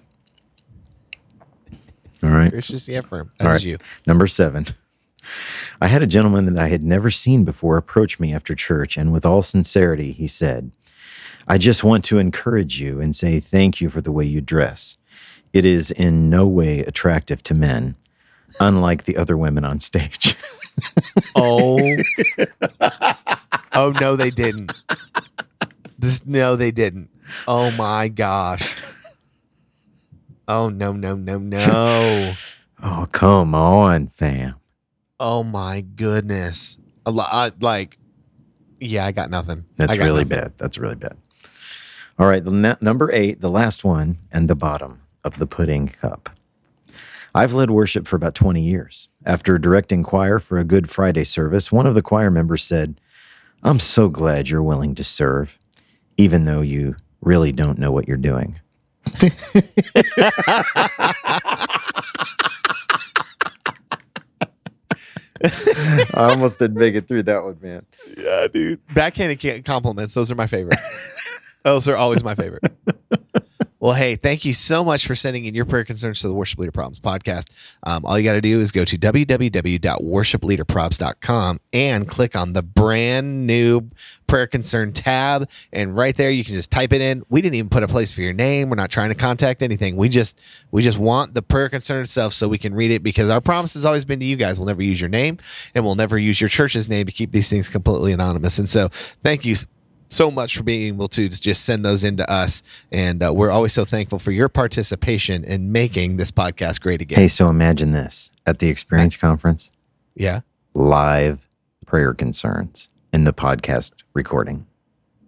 [2.24, 2.52] All right.
[2.54, 3.30] Just yeah, firm.
[3.40, 3.64] All That right.
[3.64, 3.78] you.
[4.08, 4.68] Number seven.
[5.82, 9.12] I had a gentleman that I had never seen before approach me after church, and
[9.12, 10.72] with all sincerity, he said,
[11.48, 14.98] I just want to encourage you and say thank you for the way you dress.
[15.54, 17.96] It is in no way attractive to men,
[18.60, 20.36] unlike the other women on stage.
[21.38, 21.96] Oh,
[23.74, 24.74] oh no, they didn't.
[25.98, 27.10] This no, they didn't.
[27.48, 28.76] Oh my gosh.
[30.48, 32.34] Oh no no no no.
[32.84, 34.56] oh, come on, fam.
[35.28, 36.78] Oh my goodness.
[37.08, 37.98] A lot uh, like.
[38.80, 39.66] Yeah, I got nothing.
[39.76, 40.44] That's got really nothing.
[40.44, 40.54] bad.
[40.60, 41.18] That's really bad.
[42.20, 46.30] All right, the number eight, the last one, and the bottom of the pudding cup.
[47.34, 49.10] I've led worship for about 20 years.
[49.26, 53.02] After directing choir for a Good Friday service, one of the choir members said,
[53.64, 55.58] I'm so glad you're willing to serve,
[56.18, 58.60] even though you really don't know what you're doing.
[66.14, 67.86] I almost didn't make it through that one, man.
[68.18, 68.80] Yeah, dude.
[68.94, 70.14] Backhanded compliments.
[70.14, 70.80] Those are my favorite.
[71.64, 72.64] those are always my favorite.
[73.80, 76.58] Well, hey, thank you so much for sending in your prayer concerns to the Worship
[76.60, 77.52] Leader Problems podcast.
[77.84, 83.46] Um, all you got to do is go to www.worshipleaderprobs.com and click on the brand
[83.46, 83.90] new
[84.28, 85.50] prayer concern tab.
[85.74, 87.26] And right there, you can just type it in.
[87.30, 88.70] We didn't even put a place for your name.
[88.70, 89.98] We're not trying to contact anything.
[89.98, 90.40] We just
[90.72, 93.74] we just want the prayer concern itself so we can read it because our promise
[93.74, 95.38] has always been to you guys we'll never use your name
[95.74, 98.58] and we'll never use your church's name to keep these things completely anonymous.
[98.58, 98.88] And so,
[99.22, 99.58] thank you
[100.08, 102.63] so much for being able to just send those into us.
[102.91, 107.20] And uh, we're always so thankful for your participation in making this podcast great again.
[107.20, 109.72] Hey, so imagine this at the experience conference,
[110.15, 110.41] Yeah.
[110.74, 111.48] live
[111.86, 114.65] prayer concerns in the podcast recording.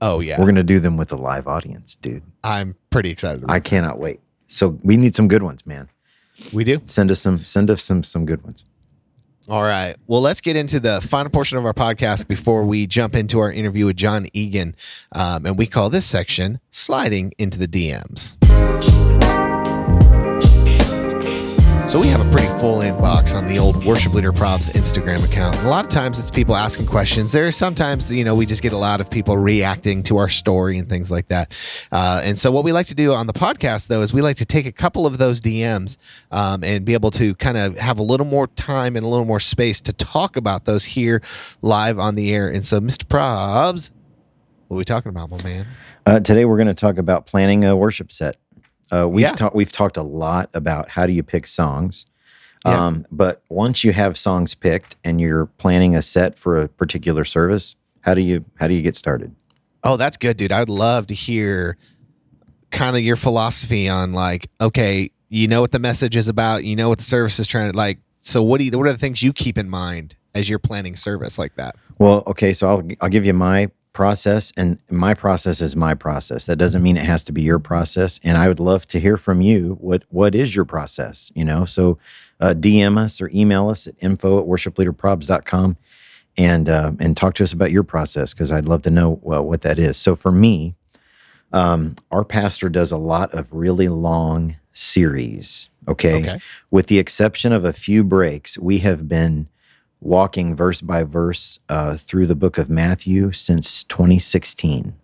[0.02, 0.38] Oh, yeah.
[0.38, 2.24] We're going to do them with a live audience, dude.
[2.44, 3.44] I'm pretty excited.
[3.44, 4.20] About I cannot wait.
[4.48, 5.90] So we need some good ones, man.
[6.54, 6.80] We do.
[6.86, 8.63] Send us some send us some some good ones.
[9.50, 9.96] All right.
[10.08, 13.52] Well, let's get into the final portion of our podcast before we jump into our
[13.52, 14.76] interview with John Egan.
[15.14, 18.36] Um, and we call this section Sliding into the DMs.
[21.88, 25.56] So we have a pretty full inbox on the old Worship Leader Probs Instagram account.
[25.63, 27.32] A lot of times it's people asking questions.
[27.32, 30.28] There are sometimes, you know, we just get a lot of people reacting to our
[30.28, 31.54] story and things like that.
[31.89, 34.36] Uh, and so what we like to do on the podcast, though, is we like
[34.36, 35.97] to take a couple of those DMs
[36.30, 39.26] um, and be able to kind of have a little more time and a little
[39.26, 41.21] more space to talk about those here
[41.62, 42.50] live on the air.
[42.50, 43.06] And so, Mr.
[43.06, 43.91] Probs,
[44.67, 45.67] what are we talking about, my man?
[46.06, 48.36] Uh, today we're going to talk about planning a worship set.
[48.91, 49.32] Uh, we've Yeah.
[49.32, 52.06] talked we've talked a lot about how do you pick songs,
[52.65, 52.86] Yeah.
[52.88, 57.26] um, but once you have songs picked and you're planning a set for a particular
[57.26, 59.36] service, how do you how do you get started?
[59.84, 60.52] Oh, that's good, dude.
[60.52, 61.78] I would love to hear
[62.71, 66.76] kind of your philosophy on like, okay, you know what the message is about, you
[66.76, 68.00] know what the service is trying to like.
[68.19, 70.95] So what do you, what are the things you keep in mind as you're planning
[70.95, 71.76] service like that?
[72.00, 76.46] Well, okay, so I'll I'll give you my process, and my process is my process.
[76.46, 78.20] That doesn't mean it has to be your process.
[78.24, 79.76] And I would love to hear from you.
[79.82, 81.32] What what is your process?
[81.34, 81.98] You know, so
[82.40, 85.78] uh, DM us or email us at info at worshipleaderprobs.com
[86.38, 89.44] and uh, and talk to us about your process because I'd love to know well,
[89.44, 89.98] what that is.
[89.98, 90.76] So for me,
[91.52, 95.72] um, our pastor does a lot of really long series.
[95.88, 96.20] Okay?
[96.22, 96.40] Okay.
[96.70, 99.48] with the exception of a few breaks, we have been
[100.02, 104.96] walking verse by verse uh, through the book of Matthew since 2016.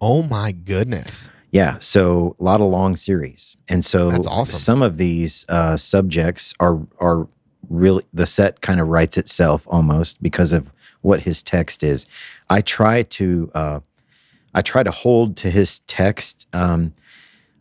[0.00, 1.30] Oh my goodness.
[1.50, 4.58] Yeah, so a lot of long series, and so That's awesome.
[4.58, 7.26] some of these uh, subjects are are
[7.70, 12.04] really the set kind of writes itself almost because of what his text is.
[12.50, 13.80] I try to uh,
[14.54, 16.46] I try to hold to his text.
[16.52, 16.92] Um,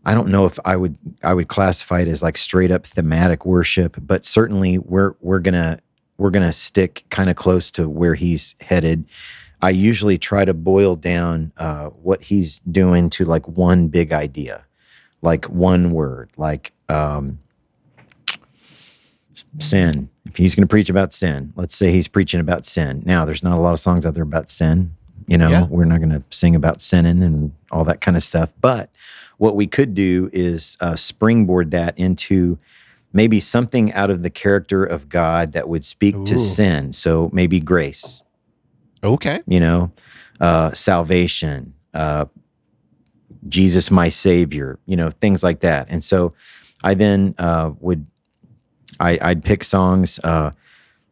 [0.06, 3.46] I don't know if I would I would classify it as like straight up thematic
[3.46, 5.80] worship, but certainly we're we're gonna
[6.18, 9.06] we're gonna stick kind of close to where he's headed.
[9.62, 14.64] I usually try to boil down uh, what he's doing to like one big idea,
[15.24, 17.40] like one word, like um,
[19.60, 20.10] sin.
[20.26, 23.02] If he's going to preach about sin, let's say he's preaching about sin.
[23.06, 24.94] Now, there's not a lot of songs out there about sin.
[25.28, 25.66] You know, Yeah.
[25.66, 28.54] we're not going to sing about sinning and all that kind of stuff.
[28.62, 28.90] But
[29.38, 32.60] what we could do is uh, springboard that into
[33.14, 36.94] maybe something out of the character of God that would speak to sin.
[36.94, 38.22] So maybe grace,
[39.04, 39.42] Okay.
[39.48, 39.92] you know,
[40.40, 42.26] uh, salvation, uh,
[43.48, 45.88] Jesus, my Savior, you know, things like that.
[45.90, 46.34] And so
[46.84, 48.06] I then uh, would,
[49.00, 50.20] I, I'd pick songs.
[50.24, 50.52] Uh,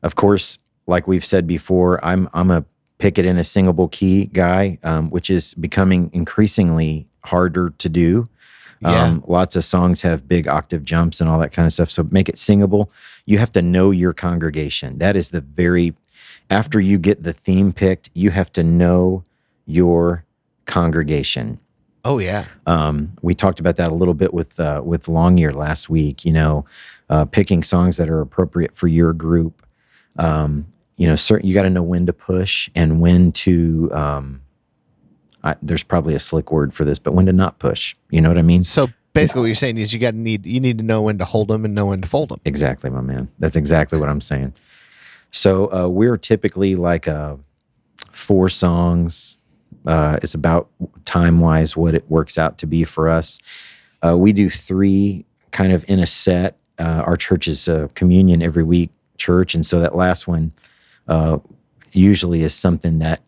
[0.03, 2.65] of course, like we've said before, I'm I'm a
[2.97, 8.27] pick it in a singable key guy, um, which is becoming increasingly harder to do.
[8.85, 9.03] Yeah.
[9.03, 11.89] Um, lots of songs have big octave jumps and all that kind of stuff.
[11.89, 12.91] So make it singable.
[13.25, 14.99] You have to know your congregation.
[14.99, 15.95] That is the very
[16.49, 19.23] after you get the theme picked, you have to know
[19.65, 20.23] your
[20.65, 21.59] congregation.
[22.03, 22.45] Oh yeah.
[22.67, 26.23] Um, we talked about that a little bit with uh, with Long Year last week.
[26.23, 26.65] You know,
[27.09, 29.65] uh, picking songs that are appropriate for your group.
[30.17, 30.67] Um,
[30.97, 33.91] you know, certain you got to know when to push and when to.
[33.91, 34.41] Um,
[35.45, 37.95] I, there's probably a slick word for this, but when to not push.
[38.09, 38.63] You know what I mean?
[38.63, 41.19] So basically, what you're saying is you got to need you need to know when
[41.19, 42.41] to hold them and know when to fold them.
[42.45, 43.29] Exactly, my man.
[43.39, 44.53] That's exactly what I'm saying.
[45.31, 47.35] So uh, we're typically like uh,
[48.11, 49.37] four songs.
[49.85, 50.69] Uh, it's about
[51.05, 53.39] time wise what it works out to be for us.
[54.05, 56.57] Uh, we do three kind of in a set.
[56.79, 60.51] Uh, our church is a communion every week church, and so that last one
[61.07, 61.37] uh,
[61.91, 63.21] usually is something that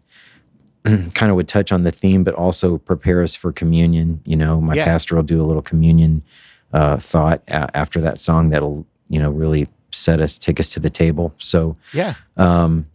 [1.13, 4.22] kind of would touch on the theme, but also prepare us for communion.
[4.26, 4.86] You know, my Yeah.
[4.86, 6.24] pastor will do a little communion
[6.74, 10.80] uh, thought a- after that song that'll you know really set us, take us to
[10.80, 11.34] the table.
[11.38, 12.16] So Yeah.
[12.36, 12.88] um,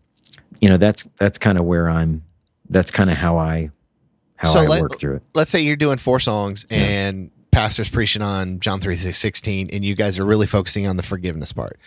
[0.61, 2.23] you know that's that's kind of where I'm.
[2.71, 3.71] That's kind of how I
[4.37, 5.23] how So I let- work through it.
[5.35, 6.79] Let's say you're doing four songs Yeah.
[6.79, 11.03] and pastor's preaching on John three sixteen, and you guys are really focusing on the
[11.03, 11.79] forgiveness part.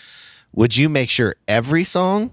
[0.53, 2.31] Would you make sure every song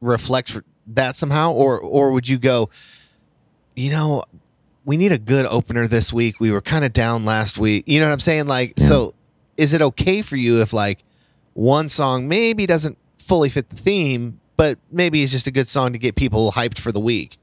[0.00, 0.56] reflects
[0.94, 2.70] that somehow, or or would you go,
[3.76, 4.24] you know,
[4.84, 6.40] we need a good opener this week.
[6.40, 7.84] We were kind of down last week.
[7.86, 8.46] You know what I'm saying?
[8.46, 8.86] Like, Yeah.
[8.86, 9.14] so
[9.56, 11.04] is it okay for you if like
[11.54, 15.92] one song maybe doesn't fully fit the theme, but maybe it's just a good song
[15.92, 17.38] to get people hyped for the week?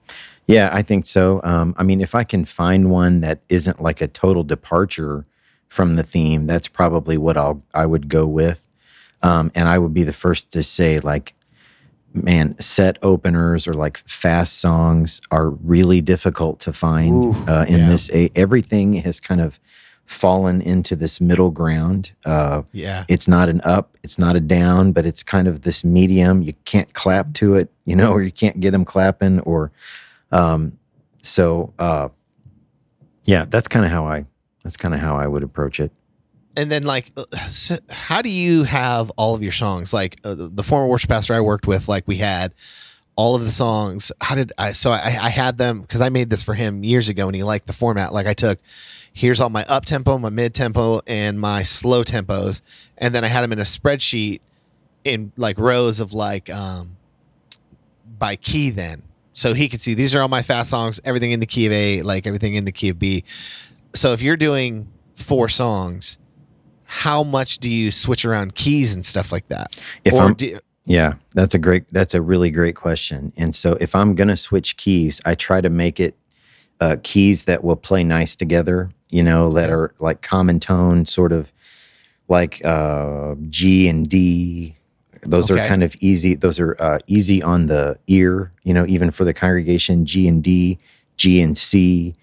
[0.47, 1.41] Yeah, I think so.
[1.43, 5.25] Um, I mean, if I can find one that isn't like a total departure
[5.69, 8.61] from the theme, that's probably what I'll I would go with.
[9.23, 11.33] Um, and I would be the first to say, like,
[12.15, 17.79] man, set openers or like fast songs are really difficult to find Ooh, uh, in
[17.81, 17.89] yeah.
[17.89, 18.09] this.
[18.11, 19.59] A- everything has kind of
[20.05, 22.11] fallen into this middle ground.
[22.25, 23.05] Uh, Yeah.
[23.07, 26.41] it's not an up, it's not a down, but it's kind of this medium.
[26.41, 29.71] You can't clap to it, you know, or you can't get them clapping, or
[30.31, 30.77] um,
[31.21, 31.73] so.
[31.79, 32.09] Uh,
[33.25, 34.25] yeah, that's kind of how I.
[34.63, 35.91] That's kind of how I would approach it.
[36.55, 37.25] And then like uh,
[37.89, 39.93] how do you have all of your songs?
[39.93, 42.53] Like uh, the former worship pastor i worked with like we had
[43.15, 44.11] all of the songs.
[44.21, 47.09] How did i so i, I had them because i made this for him years
[47.09, 48.13] ago and he liked the format.
[48.13, 48.59] Like i took
[49.13, 52.61] here's all my up tempo my mid tempo and my slow tempos.
[52.97, 54.41] And then i had them in a spreadsheet
[55.03, 56.97] in like rows of like um
[58.17, 59.03] by key then.
[59.33, 61.73] So he could see these are all my fast songs everything in the key of
[61.73, 63.23] a like everything in the key of b.
[63.93, 66.17] So if you're doing four songs
[66.85, 69.75] how much do you switch around keys and stuff like that?
[70.03, 71.87] If or I'm, do, yeah, that's a great.
[71.91, 73.33] That's a really great question.
[73.35, 76.15] And so, if I'm gonna switch keys, I try to make it
[76.79, 78.91] uh, keys that will play nice together.
[79.09, 81.51] You know, that are like common tone, sort of
[82.27, 84.75] like uh, G and D.
[85.21, 85.63] Those Okay.
[85.63, 86.35] are kind of easy.
[86.35, 88.51] Those are uh, easy on the ear.
[88.63, 90.77] You know, even for the congregation, G and D,
[91.17, 92.13] G and C,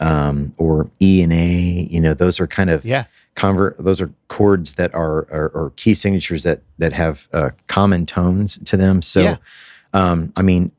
[0.00, 1.88] um, or E and A.
[1.90, 5.72] You know, those are kind of yeah, convert those are chords that are or, or
[5.76, 9.00] key signatures that that have uh, common tones to them.
[9.02, 9.36] So Yeah.
[9.94, 10.70] um i mean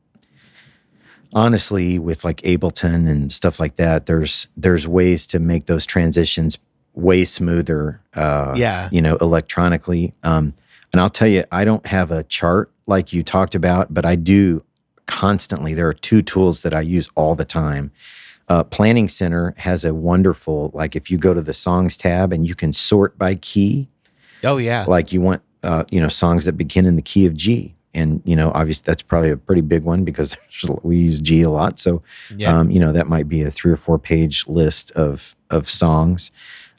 [1.34, 6.58] honestly with like ableton and stuff like that there's there's ways to make those transitions
[6.94, 10.12] way smoother uh yeah, you know electronically.
[10.22, 10.52] Um
[10.92, 14.14] and i'll tell you i don't have a chart like you talked about but i
[14.16, 14.62] do
[15.06, 15.74] constantly.
[15.74, 17.90] There are two tools that i use all the time
[18.48, 22.46] uh, planning center has a wonderful like if you go to the songs tab and
[22.46, 23.88] you can sort by key
[24.44, 27.34] oh yeah, like you want uh, you know songs that begin in the key of
[27.34, 27.74] g.
[27.94, 30.36] And you know obviously that's probably a pretty big one because
[30.82, 31.78] we use g a lot.
[31.78, 32.02] So
[32.36, 35.68] yeah, um, you know that might be a three or four page list of of
[35.68, 36.30] songs.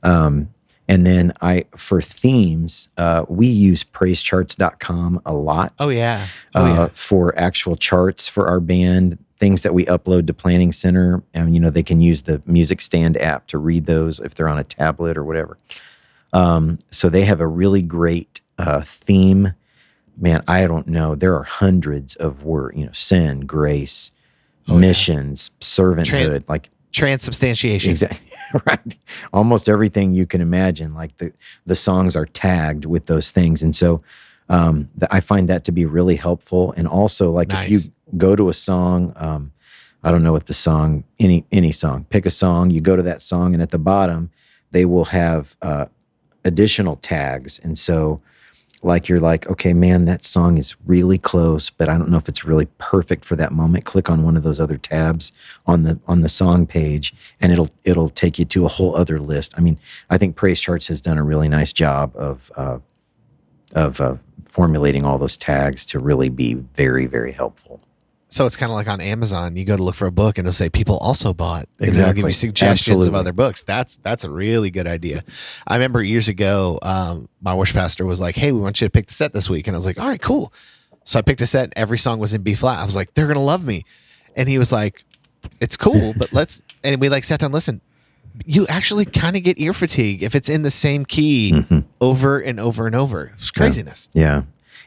[0.01, 0.49] Um,
[0.89, 5.73] and then i for themes uh, we use praisecharts.com a lot.
[5.79, 10.25] Oh yeah, oh uh, yeah, for actual charts for our band things that we upload
[10.25, 13.85] to planning center and you know they can use the music stand app to read
[13.85, 15.57] those if they're on a tablet or whatever
[16.31, 19.53] um, so they have a really great uh, theme
[20.17, 24.11] man i don't know there are hundreds of word you know sin grace
[24.69, 24.79] Oh, yeah.
[24.79, 27.91] missions servanthood like transubstantiation.
[27.91, 28.31] Exactly.
[28.65, 28.95] right.
[29.33, 31.33] Almost everything you can imagine, like the
[31.65, 34.01] the songs are tagged with those things, and so
[34.47, 36.73] um, I find that to be really helpful.
[36.77, 37.89] And also, like if you Nice.
[38.17, 39.51] Go to a song, um,
[40.03, 43.03] I don't know what the song, any any song, pick a song, you go to
[43.03, 44.31] that song, and at the bottom
[44.71, 45.85] they will have uh,
[46.45, 48.21] additional tags, and so.
[48.85, 52.27] Like you're like, okay, man, that song is really close, but I don't know if
[52.27, 53.85] it's really perfect for that moment.
[53.85, 55.31] Click on one of those other tabs
[55.65, 59.21] on the on the song page and it'll it'll take you to a whole other
[59.21, 59.53] list.
[59.55, 62.79] I mean, I think Praise Charts has done a really nice job of uh,
[63.71, 67.79] of uh, formulating all those tags to really be very very helpful.
[68.33, 69.55] So it's kind of like on Amazon.
[69.55, 71.69] You go to look for a book, and it'll say people also bought.
[71.79, 73.61] And it'll give you suggestions of other books.
[73.63, 75.23] That's that's a really good idea.
[75.67, 78.91] I remember years ago, um, my worship pastor was like, "Hey, we want you to
[78.91, 80.51] pick the set this week," and I was like, "All right, cool."
[81.05, 81.73] So I picked a set.
[81.75, 82.79] Every song was in B flat.
[82.79, 83.85] I was like, "They're gonna love me,"
[84.35, 85.03] and he was like,
[85.59, 87.81] "It's cool, but let's." And we like sat down, listen.
[88.45, 91.83] You actually kind of get ear fatigue if it's in the same key Mhm.
[92.01, 93.31] over and over and over.
[93.35, 94.09] It's craziness.
[94.15, 94.41] Yeah.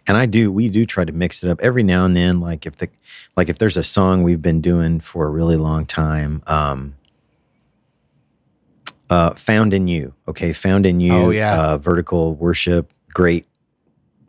[0.09, 2.65] And I do we do try to mix it up every now and then like
[2.67, 2.89] if the
[3.37, 6.95] like if there's a song we've been doing for a really long time um
[9.11, 10.15] uh Found in You.
[10.29, 11.13] Okay, Found in You.
[11.13, 11.61] Oh, yeah.
[11.61, 13.47] Uh vertical worship great.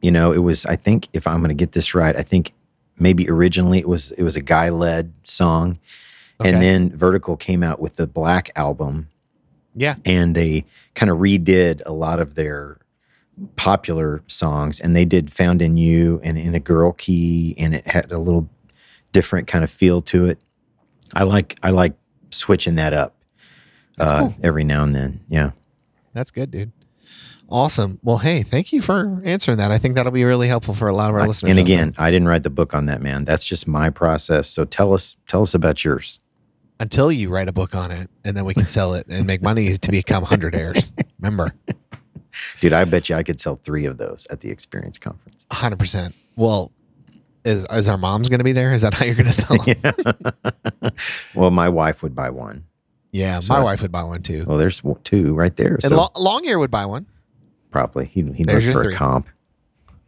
[0.01, 2.53] You know, it was I think if I'm going to get this right, I think
[2.99, 5.79] maybe originally it was it was a guy led song
[6.39, 6.51] Okay.
[6.51, 9.09] and then Vertical came out with the Black album
[9.75, 9.95] Yeah.
[10.05, 12.77] and they kind of redid a lot of their
[13.55, 17.87] popular songs and they did found in you and in a girl key and it
[17.87, 18.49] had a little
[19.11, 20.39] different kind of feel to it
[21.13, 21.93] i like i like
[22.31, 23.15] switching that up
[23.99, 24.35] uh, cool.
[24.43, 25.51] every now and then yeah
[26.13, 26.71] That's good, dude.
[27.49, 27.97] Awesome.
[28.03, 29.71] Well, hey, thank you for answering that.
[29.71, 31.49] I think that'll be really helpful for a lot of our I- listeners.
[31.51, 34.65] and again i didn't write the book on that man that's just my process so
[34.65, 36.19] tell us tell us about yours
[36.79, 39.41] until you write a book on it, and then we can sell it and make
[39.41, 40.91] money to become hundred heirs.
[41.19, 41.51] Remember,
[42.61, 45.79] dude i bet you i could sell three of those at the experience conference hundred
[45.79, 46.13] percent.
[46.35, 46.71] Well,
[47.45, 48.73] is is our mom's going to be there?
[48.73, 49.75] Is that how you're going to sell them?
[50.81, 50.89] yeah.
[51.35, 52.65] well my wife would buy one
[53.11, 56.09] yeah, So- my wife would buy one too, well there's two right there and Lo-
[56.17, 57.05] Long Ear would buy one.
[57.71, 58.93] probably he, he your for three.
[58.93, 59.29] a comp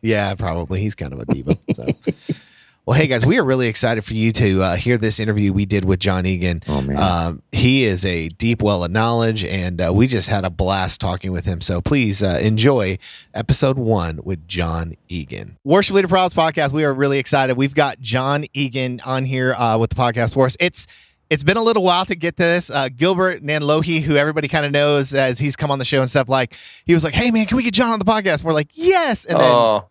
[0.01, 0.79] Yeah, probably.
[0.81, 1.55] He's kind of a diva.
[1.75, 1.85] So.
[2.89, 5.67] Well, hey guys, we are really excited for you to uh, hear this interview we
[5.67, 6.63] did with John Egan.
[6.67, 6.97] Oh man.
[6.97, 10.99] Um, he is a deep well of knowledge, and uh, we just had a blast
[10.99, 11.61] talking with him.
[11.61, 12.97] So please uh, enjoy
[13.35, 15.59] episode one with John Egan.
[15.63, 16.73] Worship Leader Problems podcast.
[16.73, 17.57] We are really excited.
[17.57, 20.57] We've got John Egan on here uh, with the podcast for us.
[20.59, 20.87] It's
[21.29, 22.71] it's been a little while to get this.
[22.71, 26.09] Uh, Gilbert Nanlohi, who everybody kind of knows as he's come on the show and
[26.09, 26.55] stuff, like
[26.87, 29.25] he was like, "Hey man, can we get John on the podcast?" We're like, "Yes,"
[29.25, 29.89] and then oh,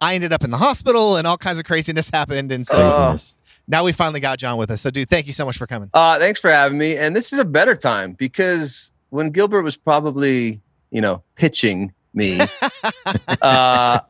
[0.00, 3.36] I ended up in the hospital, and all kinds of craziness happened, and so Craziness.
[3.66, 4.80] now we finally got John with us.
[4.80, 5.90] So, dude, thank you so much for coming.
[5.94, 6.96] uh, thanks for having me.
[6.96, 12.38] And this is a better time because when Gilbert was probably, you know, pitching me,
[13.42, 14.00] uh,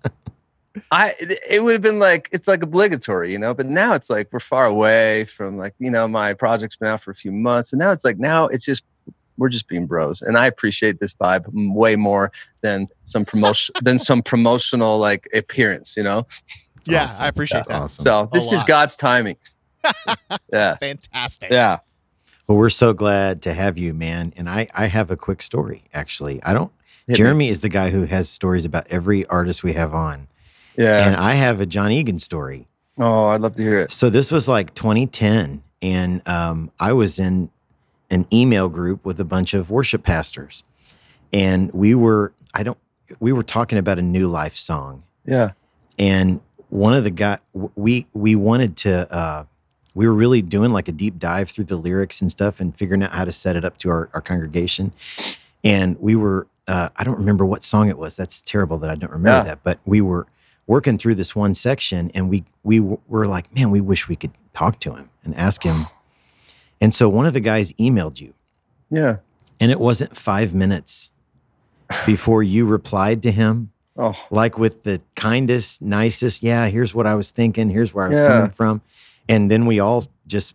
[0.91, 1.14] I
[1.49, 3.55] it would have been like it's like obligatory, you know.
[3.55, 7.03] But now it's like we're far away from like you know my project's been out
[7.03, 8.84] for a few months, and now it's like now it's just
[9.39, 12.30] we're just being bros, and I appreciate this vibe way more
[12.61, 16.26] than some promotion than some promotional like appearance, you know.
[16.86, 17.24] yeah, Awesome.
[17.24, 17.82] I appreciate That's that.
[17.82, 18.03] Awesome.
[18.05, 18.62] So this is.
[18.64, 19.36] God's timing.
[20.53, 21.51] yeah, Fantastic.
[21.51, 21.78] yeah.
[22.47, 24.32] Well, we're so glad to have you, man.
[24.36, 26.43] And I, I have a quick story, actually.
[26.43, 26.72] I don't,
[27.07, 27.14] Hit me.
[27.14, 30.28] Jeremy is the guy who has stories about every artist we have on.
[30.76, 31.07] Yeah.
[31.07, 32.66] And I have a John Egan story.
[32.99, 33.93] oh, I'd love to hear it.
[33.93, 35.62] So this was like 2010.
[35.82, 37.51] And um, I was in
[38.11, 40.65] an email group with a bunch of worship pastors.
[41.33, 42.79] And we were, I don't,
[43.21, 45.03] we were talking about a new life song.
[45.27, 45.51] Yeah.
[45.99, 46.41] and
[46.71, 47.39] one of the guy
[47.77, 49.45] we we wanted to uh
[49.95, 53.03] we were really doing like a deep dive through the lyrics and stuff and figuring
[53.03, 54.93] out how to set it up to our, our congregation
[55.65, 58.95] and we were uh, i don't remember what song it was that's terrible that i
[58.95, 59.55] don't remember Yeah.
[59.55, 60.27] that but we were
[60.67, 64.33] working through this one section and we we were like man we wish we could
[64.55, 65.87] talk to him and ask him
[66.81, 68.35] and so one of the guys emailed you
[68.91, 69.16] Yeah.
[69.61, 71.11] and it wasn't five minutes
[72.07, 73.70] before you replied to him
[74.01, 78.09] Oh, like with the kindest, nicest, yeah, here's what I was thinking, here's where I
[78.09, 78.26] was Yeah.
[78.29, 78.81] coming from.
[79.29, 80.55] And then we all just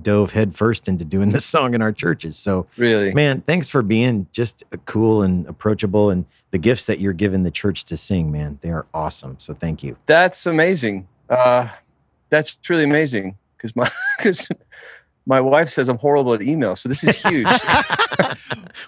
[0.00, 2.34] dove headfirst into doing this song in our churches.
[2.38, 3.12] So, really?
[3.12, 7.50] man, thanks for being just cool and approachable and the gifts that you're giving the
[7.50, 8.58] church to sing, man.
[8.62, 9.38] They are awesome.
[9.38, 9.98] So, thank you.
[10.06, 11.06] That's amazing.
[11.28, 11.68] Uh,
[12.30, 14.48] that's truly amazing because my because
[15.26, 16.76] my wife says I'm horrible at email.
[16.76, 17.46] So this is huge.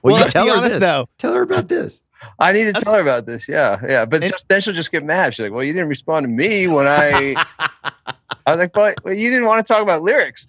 [0.03, 0.80] Well, you let's tell be her honest this.
[0.80, 1.09] though.
[1.18, 2.03] Tell her about this.
[2.39, 3.49] I need to That's- tell her about this.
[3.49, 4.05] Yeah, yeah.
[4.05, 5.35] But And- just, then she'll just get mad.
[5.35, 7.35] She's like, "Well, you didn't respond to me when I."
[8.47, 10.47] I was like, "But, but you didn't want to talk about lyrics."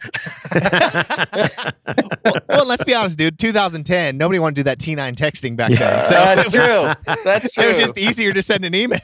[0.53, 3.37] well, well, let's be honest, dude.
[3.39, 5.77] 2010, nobody wanted to do that T9 texting back Yeah.
[5.77, 6.03] then.
[6.03, 7.15] So That's was, true.
[7.23, 7.63] That's true.
[7.63, 8.99] It was just easier to send an email.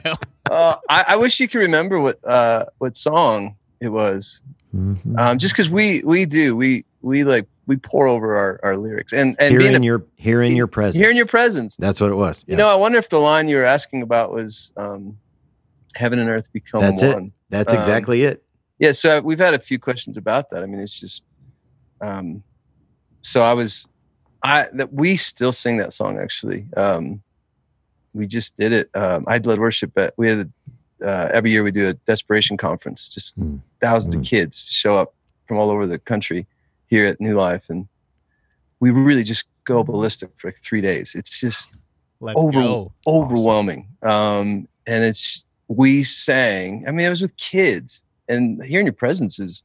[0.50, 4.40] Uh, I, I wish you could remember what uh, what song it was.
[4.74, 5.18] Mhm.
[5.18, 9.12] Um, just because we we do we we like we pour over our, our lyrics
[9.12, 11.00] and and here being in a, your here in your presence.
[11.00, 11.76] here in your presence.
[11.76, 12.44] That's what it was.
[12.46, 15.18] You know, I wonder if the line you were asking about was um,
[15.94, 17.14] "Heaven and Earth become That's it.
[17.14, 18.42] one." that's um, exactly it.
[18.78, 20.62] Yeah, so we've had a few questions about that.
[20.62, 21.22] I mean, it's just,
[22.00, 22.42] um,
[23.20, 23.86] so I was,
[24.42, 26.66] I that we still sing that song actually.
[26.76, 27.22] Um,
[28.14, 28.90] we just did it.
[28.94, 30.52] Um, I led worship at we had
[31.04, 33.08] uh, every year we do a desperation conference.
[33.08, 33.58] Just Hmm.
[33.82, 34.20] Thousands Hmm.
[34.20, 35.14] of kids show up
[35.46, 36.46] from all over the country
[36.86, 37.86] here at New Life, and
[38.80, 41.14] we really just go ballistic for like three days.
[41.14, 41.70] It's just
[42.20, 42.92] Let's Over- go.
[43.04, 43.88] overwhelming.
[44.02, 46.84] Um, and it's we sang.
[46.86, 49.64] I mean, I was with kids, and hearing your presence is,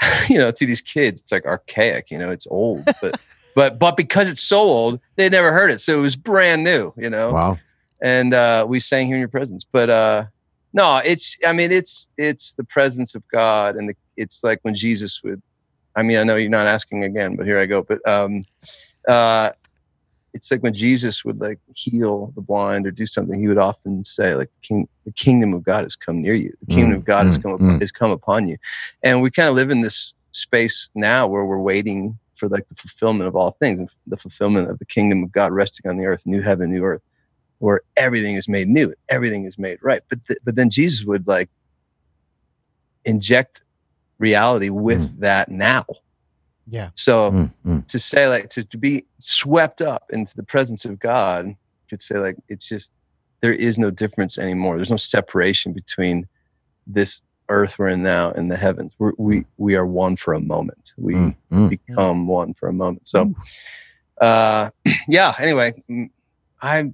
[0.28, 2.10] you know, to these kids, it's like archaic.
[2.10, 3.20] You know, it's old, but
[3.54, 6.92] but but because it's so old, they never heard it, so it was brand new.
[6.96, 7.58] You know, Wow.
[8.00, 9.64] and uh, we sang here in your presence.
[9.70, 10.24] But uh,
[10.76, 14.74] no, it's I mean it's it's the presence of God, and the, it's like when
[14.74, 15.42] Jesus would.
[15.96, 17.82] I mean, I know you're not asking again, but here I go.
[17.82, 18.44] But um,
[19.08, 19.52] uh,
[20.34, 24.04] it's like when Jesus would like heal the blind or do something, he would often
[24.04, 26.52] say like, "King, the kingdom of God has come near you.
[26.60, 27.80] The kingdom Mm, of God has mm, come mm.
[27.80, 28.58] has come upon you,"
[29.02, 32.74] and we kind of live in this space now where we're waiting for like the
[32.74, 36.26] fulfillment of all things, the fulfillment of the kingdom of God resting on the earth,
[36.26, 37.00] new heaven, new earth
[37.58, 40.02] where everything is made new, everything is made right.
[40.08, 41.48] But th- but then Jesus would like
[43.04, 43.62] inject
[44.18, 45.84] reality with that now.
[46.68, 46.90] Yeah.
[46.94, 47.86] So Mm, mm.
[47.86, 51.54] to say like to, to be swept up into the presence of God,
[51.88, 52.92] could say like it's just
[53.42, 54.76] there is no difference anymore.
[54.76, 56.26] There's no separation between
[56.86, 58.92] this earth we're in now and the heavens.
[58.98, 60.92] We're, we we are one for a moment.
[60.96, 61.68] We Mm, mm.
[61.68, 63.06] become one for a moment.
[63.06, 63.32] So,
[64.20, 64.70] uh,
[65.08, 65.34] yeah.
[65.38, 66.10] Anyway, mm,
[66.60, 66.92] I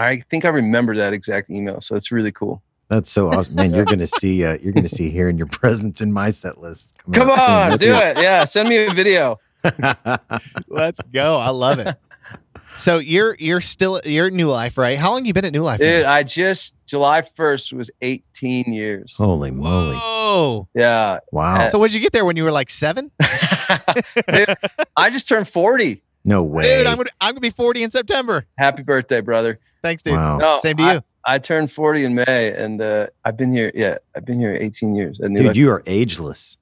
[0.00, 1.80] I think I remember that exact email.
[1.80, 2.62] So it's really cool.
[2.88, 3.72] That's so awesome, man!
[3.72, 6.96] You're gonna see, uh, you're gonna see here in your presence in my set list.
[7.04, 7.72] coming Come up soon.
[7.72, 8.18] on, do it.
[8.18, 9.38] Yeah, send me a video.
[10.68, 11.36] Let's go.
[11.36, 11.96] I love it.
[12.76, 14.98] So you're you're still you're at New Life, right?
[14.98, 15.80] How long you been at New Life?
[15.80, 16.12] Dude, now?
[16.12, 19.16] I just July 1st was 18 years.
[19.18, 19.96] Holy moly!
[19.96, 20.68] Whoa!
[20.74, 21.18] Yeah.
[21.30, 21.68] Wow.
[21.68, 22.24] So when did you get there?
[22.24, 23.10] When you were like seven?
[24.32, 24.54] Dude,
[24.96, 26.02] I just turned 40.
[26.24, 26.62] No way.
[26.62, 28.46] Dude, I'm gonna I'm gonna be 40 in September.
[28.58, 29.58] Happy birthday, brother.
[29.82, 30.14] Thanks, dude.
[30.14, 30.36] Wow.
[30.38, 31.00] No, Same to I, you.
[31.24, 33.70] I turned 40 in May and uh, I've been here.
[33.74, 35.20] Yeah, I've been here 18 years.
[35.20, 35.56] at New Dude, Life.
[35.56, 36.56] you are ageless.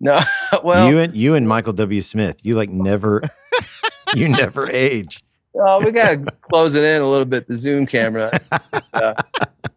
[0.00, 0.20] no,
[0.64, 2.00] well, you and you and Michael W.
[2.02, 3.22] Smith, you like never,
[4.16, 5.20] you never age.
[5.54, 8.30] oh, we got to close it in a little bit, the Zoom camera.
[8.94, 9.12] Uh,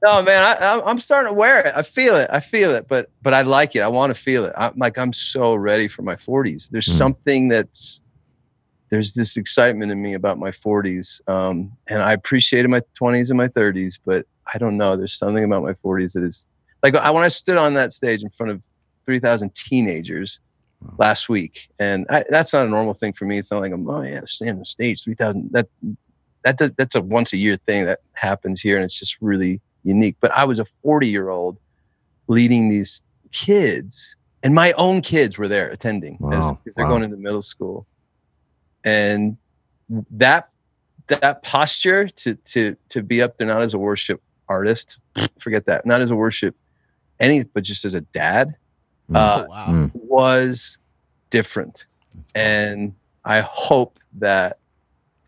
[0.04, 1.74] no, man, I, I'm- I'm starting to wear it.
[1.76, 2.30] I feel it.
[2.32, 3.80] I feel it, but but I like it.
[3.82, 4.54] I want to feel it.
[4.56, 6.70] I'm like, I'm so ready for my 40s.
[6.70, 6.98] There's Mm.
[6.98, 8.02] something that's,
[8.90, 11.22] there's this excitement in me about my 40s.
[11.30, 14.96] Um, and I appreciated my 20s and my 30s, but I don't know.
[14.96, 16.48] There's something about my 40s that is
[16.84, 18.66] like I, when I stood on that stage in front of
[19.06, 20.40] 3,000 teenagers
[20.80, 20.94] Wow.
[21.00, 23.40] last week, and I, that's not a normal thing for me.
[23.40, 25.50] It's not like I'm, oh yeah, stand on stage, 3,000.
[25.52, 25.68] That
[26.44, 29.60] that does, that's a once a year thing that happens here, and it's just really
[29.84, 30.18] unique.
[30.22, 31.58] But I was a 40 year old
[32.28, 36.60] leading these kids, and my own kids were there attending as, Wow.
[36.68, 36.92] as they're Wow.
[36.92, 37.88] going into middle school,
[38.84, 39.38] and
[40.12, 40.50] that
[41.08, 45.00] that posture to to to be up there not as a worship artist,
[45.40, 46.56] forget that, not as a worship
[47.20, 48.56] any, but just as a dad
[49.10, 49.16] Mm.
[49.16, 49.68] uh, oh, wow.
[49.70, 49.92] Mm.
[49.96, 50.78] was
[51.30, 52.74] different That's awesome.
[52.76, 54.58] and I hope that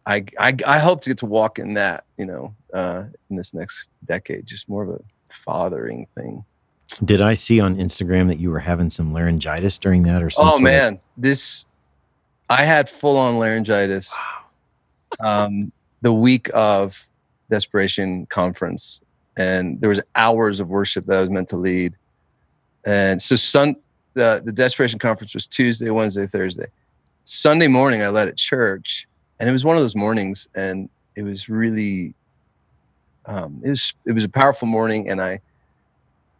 [0.06, 3.54] I, I I hope to get to walk in that you know uh, in this
[3.54, 5.00] next decade, just more of a
[5.32, 6.43] fathering thing.
[7.06, 10.60] Did I see on Instagram that you were having some laryngitis during that or something?
[10.60, 11.66] Oh man, this
[12.50, 14.16] I had full on laryngitis
[15.20, 15.72] um,
[16.02, 17.08] the week of
[17.50, 19.02] Desperation Conference,
[19.38, 21.95] and there was hours of worship that I was meant to lead,
[22.86, 23.76] and so sun
[24.14, 26.66] the the Desperation Conference was Tuesday, Wednesday, Thursday.
[27.26, 29.08] Sunday morning, I led at church,
[29.39, 32.16] and it was one of those mornings, and it was really,
[33.28, 35.39] um, it was it was a powerful morning, and I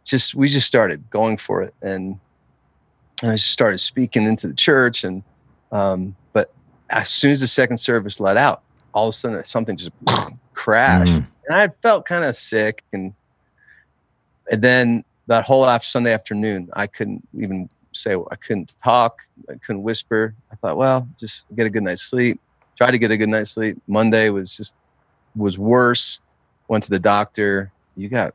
[0.04, 2.18] just we just started going for it, and
[3.22, 5.22] and I just started speaking into the church, and
[5.72, 6.50] um, but
[6.90, 8.62] as soon as the second service let out,
[8.92, 9.92] all of a sudden something just
[10.54, 11.26] crashed, Mm.
[11.48, 13.12] and I had felt kind of sick, and
[14.50, 19.18] and then that whole after Sunday afternoon, I couldn't even say I couldn't talk,
[19.48, 20.34] I couldn't whisper.
[20.52, 22.40] I thought, well, just get a good night's sleep.
[22.76, 23.80] Try to get a good night's sleep.
[23.86, 24.74] Monday was just
[25.36, 26.20] was worse.
[26.68, 27.70] Went to the doctor.
[27.96, 28.34] You got,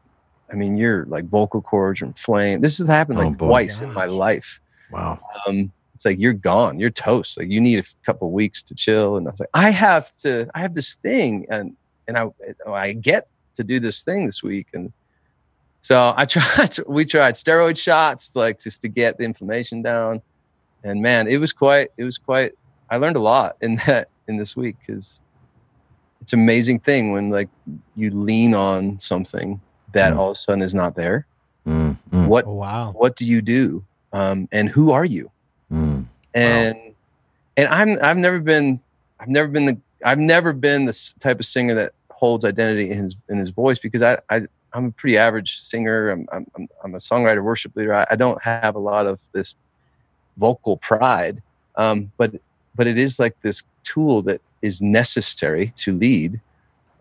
[0.52, 2.64] I mean, your like vocal cords are inflamed.
[2.64, 3.48] This has happened Oh, like boy.
[3.48, 4.60] twice in my life
[4.92, 5.20] Wow.
[5.48, 7.38] um, it's like you're gone, you're toast.
[7.38, 9.18] Like you need a couple weeks to chill.
[9.18, 11.76] And I was like, I have to, I have this thing, and
[12.08, 12.28] and I
[12.70, 14.91] I get to do this thing this week, and
[15.82, 16.76] so I tried.
[16.88, 20.22] We tried steroid shots, like just to get the inflammation down,
[20.84, 22.52] and man, it was quite, it was quite.
[22.89, 25.22] I learned a lot in that in this week because
[26.22, 27.50] it's an amazing thing when like
[27.96, 29.62] you lean on something
[29.93, 30.18] that Mm.
[30.18, 31.26] all of a sudden is not there.
[31.66, 32.91] Mm, mm, What Oh, wow.
[32.91, 35.32] what do you do, um, and who are you?
[35.72, 36.05] Mm.
[36.34, 36.76] and
[37.57, 38.80] and I'm I've never been
[39.20, 43.03] I've never been the I've never been the type of singer that holds identity in
[43.03, 46.09] his in his voice because I, I I'm a pretty average singer.
[46.09, 47.93] I'm I'm I'm- I'm a songwriter, worship leader.
[47.95, 49.55] I, I don't have a lot of this
[50.38, 51.41] vocal pride,
[51.78, 52.32] um, but
[52.76, 56.39] but it is like this tool that is necessary to lead.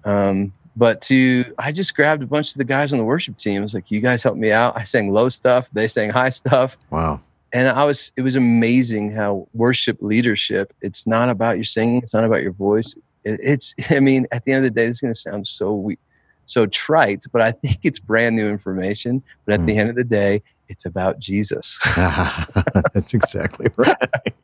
[0.05, 3.61] Um, but to I just grabbed a bunch of the guys on the worship team.
[3.61, 5.69] I was like, "You guys help me out." I sang low stuff.
[5.73, 7.21] They sang high stuff Wow.
[7.55, 12.13] And I was it was amazing how worship leadership it's not about your singing it's
[12.13, 12.95] not about your voice
[13.25, 15.47] it, it's I mean at the end of the day this is going to sound
[15.47, 15.99] so we
[16.45, 19.81] so trite but I think it's brand new information but at the hmm.
[19.81, 24.35] end of the day it's about Jesus That's exactly right.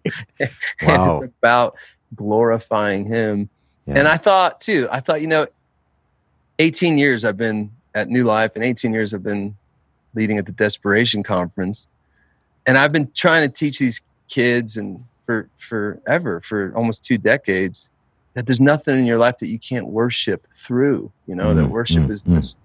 [0.83, 1.21] Wow.
[1.23, 1.77] it's about
[2.15, 3.51] glorifying him
[3.87, 3.99] Yeah.
[3.99, 5.47] and I thought too I thought you know
[6.59, 9.57] 18 years I've been at New Life and 18 years I've been
[10.15, 11.87] leading at the Desperation Conference
[12.67, 17.91] and I've been trying to teach these kids and for forever for almost two decades
[18.35, 21.71] that there's nothing in your life that you can't worship through you know that Mm,
[21.71, 22.35] worship mm, is mm.
[22.35, 22.57] this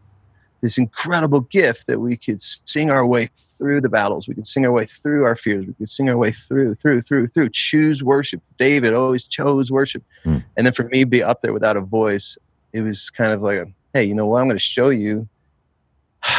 [0.61, 4.27] this incredible gift that we could sing our way through the battles.
[4.27, 5.67] We could sing our way through our fears.
[5.67, 7.49] We could sing our way through through through through.
[7.49, 8.41] Choose worship.
[8.57, 10.03] David always chose worship.
[10.25, 10.43] Mm.
[10.57, 12.37] and then for me to be up there without a voice
[12.73, 14.41] it was kind of like a, hey you know what?
[14.41, 15.27] I'm going to show you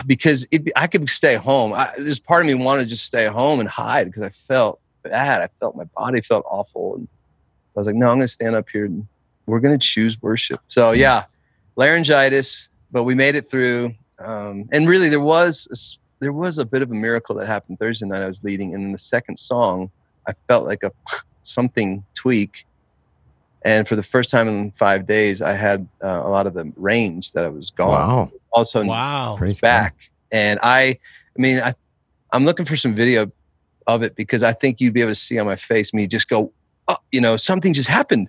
[0.07, 1.73] because it, I could stay home.
[1.73, 4.81] I, there's part of me wanted to just stay home and hide because I felt
[5.03, 5.43] bad.
[5.43, 7.09] I felt my body felt awful, and
[7.77, 9.07] I was like, no, I'm going to stand up here and
[9.47, 10.61] we're going to choose worship.
[10.69, 11.25] So yeah,
[11.77, 13.95] laryngitis, but we made it through.
[14.19, 15.77] Um, and really, there was a
[16.19, 18.23] there was a bit of a miracle that happened Thursday night.
[18.23, 19.91] I was leading, and in the second song,
[20.27, 20.93] I felt like a
[21.43, 22.67] something tweak,
[23.67, 26.73] And for the first time in five days, I had uh, a lot of the
[26.77, 27.89] range that I was gone.
[27.91, 28.33] Wow.
[28.53, 29.35] All of a Wow.
[29.37, 29.97] Praise back.
[30.31, 30.99] And I, I
[31.37, 31.75] mean, I,
[32.33, 33.31] I'm looking for some video
[33.89, 36.29] of it because I think you'd be able to see on my face me just
[36.29, 36.53] go,
[36.87, 38.29] oh, you know, something just happened,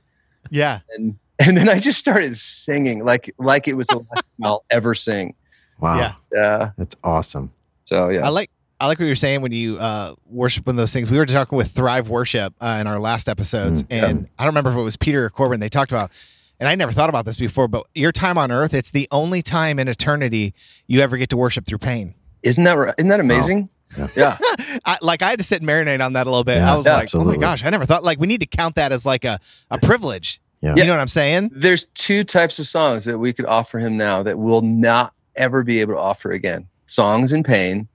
[0.50, 0.80] Yeah.
[0.96, 4.66] and and then I just started singing like like it was the last time I'll
[4.72, 5.36] ever sing.
[5.80, 6.00] Wow.
[6.00, 6.14] Yeah.
[6.34, 6.72] Yeah.
[6.80, 7.54] That's awesome.
[7.86, 8.26] So yeah.
[8.26, 8.50] I like
[8.80, 11.10] I like what you're saying when you uh, worship in those things.
[11.10, 14.06] We were talking with Thrive Worship uh, in our last episodes, Mm, yeah.
[14.06, 15.60] and I don't remember if it was Peter or Corbin.
[15.60, 16.12] They talked about,
[16.60, 19.42] and I never thought about this before, but your time on Earth, it's the only
[19.42, 20.54] time in eternity
[20.86, 22.14] you ever get to worship through pain.
[22.44, 22.94] Isn't that right?
[23.00, 23.70] Isn't that amazing?
[23.98, 24.08] Yeah.
[24.16, 24.38] Yeah.
[24.86, 26.58] I, like I had to sit and marinate on that a little bit.
[26.58, 27.36] Yeah, I was yeah, like, absolutely.
[27.36, 28.04] oh my gosh, I never thought.
[28.04, 29.40] Like we need to count that as like a
[29.72, 30.40] a privilege.
[30.62, 30.76] Yeah.
[30.76, 31.52] You know what I'm saying?
[31.54, 35.64] There's two types of songs that we could offer him now that we'll not ever
[35.64, 36.68] be able to offer again.
[36.86, 37.88] Songs in pain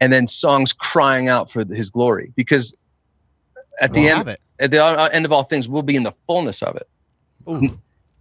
[0.00, 2.74] and then songs crying out for his glory because
[3.80, 4.40] at the We'll end have it.
[4.60, 6.88] at the uh, end of all things we'll be in the fullness of it.
[7.48, 7.78] Ooh.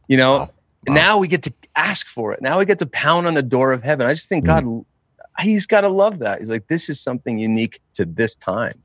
[0.08, 0.50] You know, Wow.
[0.88, 0.94] Wow.
[0.94, 2.42] now we get to ask for it.
[2.42, 4.06] Now we get to pound on the door of heaven.
[4.08, 4.48] I just think Mm.
[4.48, 4.86] God
[5.40, 6.40] he's got to love that.
[6.40, 8.80] He's like this is something unique to this time.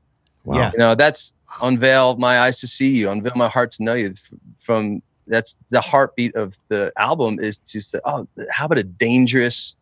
[0.45, 0.57] Wow.
[0.57, 0.71] Yeah.
[0.73, 4.13] You know, that's unveil my eyes to see you, unveil my heart to know you.
[4.59, 9.75] From that's the heartbeat of the album is to say, oh, how about a dangerous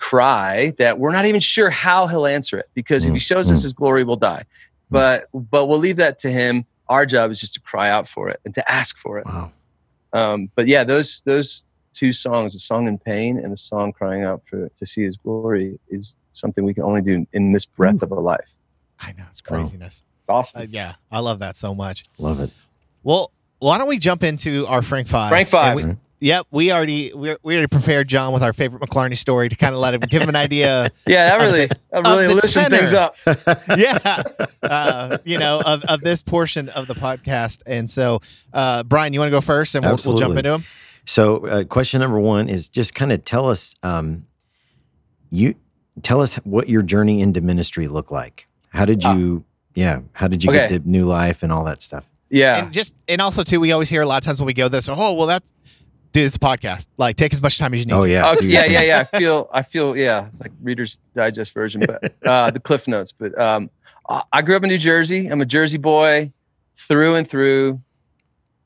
[0.00, 3.50] cry that we're not even sure how he'll answer it because if he Mm, shows
[3.50, 4.44] us his glory, we'll die.
[4.90, 6.64] But but we'll leave that to him.
[6.88, 9.26] Our job is just to cry out for it and to ask for it.
[9.26, 9.52] Wow.
[10.12, 14.24] Um, but yeah, those those two songs, a song in pain and a song crying
[14.24, 18.02] out for to see his glory, is something we can only do in this breath
[18.02, 18.54] of a life.
[18.98, 19.58] I know it's Wow.
[19.58, 20.02] craziness.
[20.28, 20.62] Awesome.
[20.62, 22.04] Uh, yeah, I love that so much.
[22.18, 22.50] Love it.
[23.02, 25.30] Well, why don't we jump into our Frank Five?
[25.30, 25.76] Frank And Five.
[25.84, 29.56] we- Yep, we already we we already prepared John with our favorite McClarney story to
[29.56, 30.90] kind of let him give him an idea.
[31.06, 33.16] Yeah, that really the- that really the loosened things up.
[33.78, 34.22] yeah,
[34.62, 37.62] uh, you know of, of this portion of the podcast.
[37.66, 38.20] And so,
[38.52, 40.64] uh, Brian, you want to go first, and we'll, we'll jump into him.
[41.06, 44.26] So, uh, question number one is just kind of tell us, um,
[45.30, 45.54] you
[46.02, 48.46] tell us what your journey into ministry looked like.
[48.68, 49.14] How did Ah.
[49.14, 49.44] you,
[49.74, 50.68] yeah, how did you Okay.
[50.68, 52.04] get to new life and all that stuff?
[52.28, 52.62] Yeah.
[52.64, 54.68] And just and also too, we always hear a lot of times when we go
[54.68, 54.88] this.
[54.88, 55.42] Oh, well, that
[56.12, 56.86] dude, it's a podcast.
[56.96, 57.92] Like, take as much time as you need.
[57.92, 58.10] Oh to.
[58.10, 58.98] yeah, Okay, yeah, yeah, yeah.
[59.00, 60.26] I feel, I feel, yeah.
[60.26, 63.12] It's like Reader's Digest version, but uh, the Cliff Notes.
[63.12, 63.70] But um,
[64.08, 65.26] I I grew up in New Jersey.
[65.28, 66.32] I'm a Jersey boy,
[66.76, 67.80] through and through.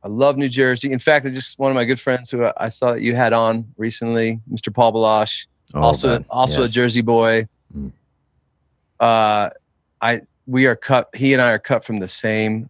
[0.03, 0.93] I love New Jersey.
[0.93, 3.33] In fact, I just one of my good friends who I saw that you had
[3.33, 4.73] on recently, Mr.
[4.73, 6.25] Paul Baloche, Oh, also man.
[6.29, 6.71] also Yes.
[6.71, 7.49] a Jersey boy.
[7.77, 7.91] Mm.
[9.01, 9.51] Uh,
[10.01, 11.09] I we are cut.
[11.15, 12.69] He and I are cut from the same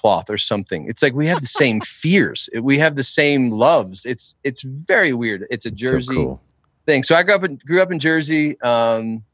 [0.00, 0.88] cloth or something.
[0.88, 2.48] It's like we have the same fears.
[2.60, 4.04] We have the same loves.
[4.06, 5.46] It's it's very weird.
[5.50, 6.40] It's a It's so Jersey cool.
[6.86, 7.02] thing.
[7.02, 8.60] So I grew up in grew up in Jersey.
[8.62, 9.24] Um,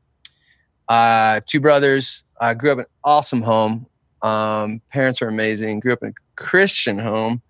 [0.88, 2.24] I have two brothers.
[2.40, 3.86] I grew up in an awesome home.
[4.22, 5.80] Um, parents are amazing.
[5.80, 7.42] Grew up in a Christian home,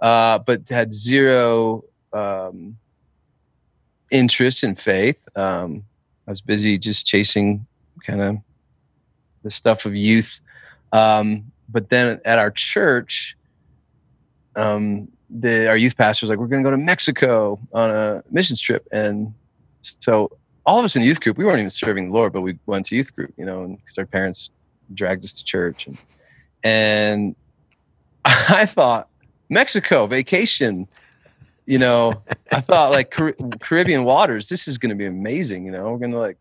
[0.00, 2.76] uh, but had zero um,
[4.10, 5.26] interest in faith.
[5.36, 5.84] Um,
[6.26, 7.66] I was busy just chasing
[8.06, 8.36] kind of
[9.42, 10.40] the stuff of youth.
[10.92, 13.36] Um, but then at our church,
[14.56, 18.22] um, the our youth pastor was like, "We're going to go to Mexico on a
[18.30, 19.34] missions trip," and
[19.80, 20.30] so
[20.64, 22.58] all of us in the youth group, we weren't even serving the Lord, but we
[22.66, 24.50] went to youth group, you know, because our parents
[24.94, 25.98] dragged us to church, and
[26.62, 27.34] and
[28.24, 29.08] I thought
[29.48, 30.86] Mexico vacation,
[31.66, 35.72] you know, I thought like Car- Caribbean waters, this is going to be amazing, you
[35.72, 36.36] know, we're gonna like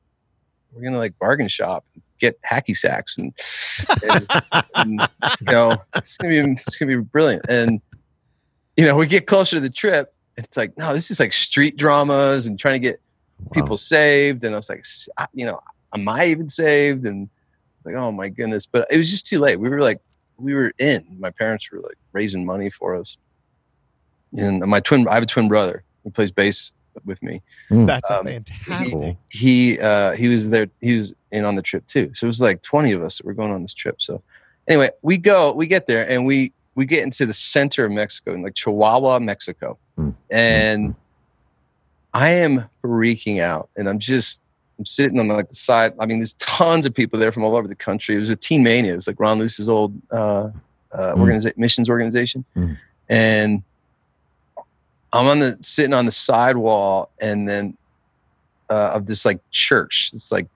[0.74, 1.86] we're gonna like bargain shop,
[2.22, 3.34] get hacky sacks, and,
[4.03, 4.28] and,
[4.76, 5.09] and
[5.41, 7.82] you know, it's gonna be it's gonna be brilliant, and
[8.78, 11.34] you know, we get closer to the trip, and it's like, no, this is like
[11.34, 13.01] street dramas and trying to get
[13.43, 13.49] Wow.
[13.53, 14.43] people saved.
[14.43, 15.59] And i was like "S- you know
[15.95, 17.07] am i even saved?
[17.07, 17.28] And
[17.84, 18.67] like oh my goodness.
[18.67, 19.59] But it was just too late.
[19.59, 19.99] We were like
[20.38, 21.03] we were in.
[21.19, 23.17] My parents were like raising money for us.
[24.38, 26.72] And my twin i have a twin brother who plays bass
[27.06, 28.92] with me That's Um, fantastic.
[28.94, 29.18] Cool.
[29.30, 32.42] he uh he was there he was in on the trip too so it was
[32.42, 34.22] like 20 of us that were going on this trip so
[34.68, 38.34] anyway we go we get there and we we get into the center of mexico
[38.34, 40.16] in like chihuahua mexico Mm.
[40.30, 40.96] and
[42.14, 44.42] i am freaking out and i'm just
[44.80, 47.56] i'm sitting on like the side i mean there's tons of people there from all
[47.58, 50.50] over the country it was a teen mania it was like ron luce's old uh
[50.94, 51.18] uh Mm.
[51.20, 52.78] organiza- missions organization Mm.
[53.10, 53.64] and
[55.14, 57.78] i'm on the sitting on the sidewall and then
[58.72, 60.12] uh, of this like church.
[60.14, 60.47] It's like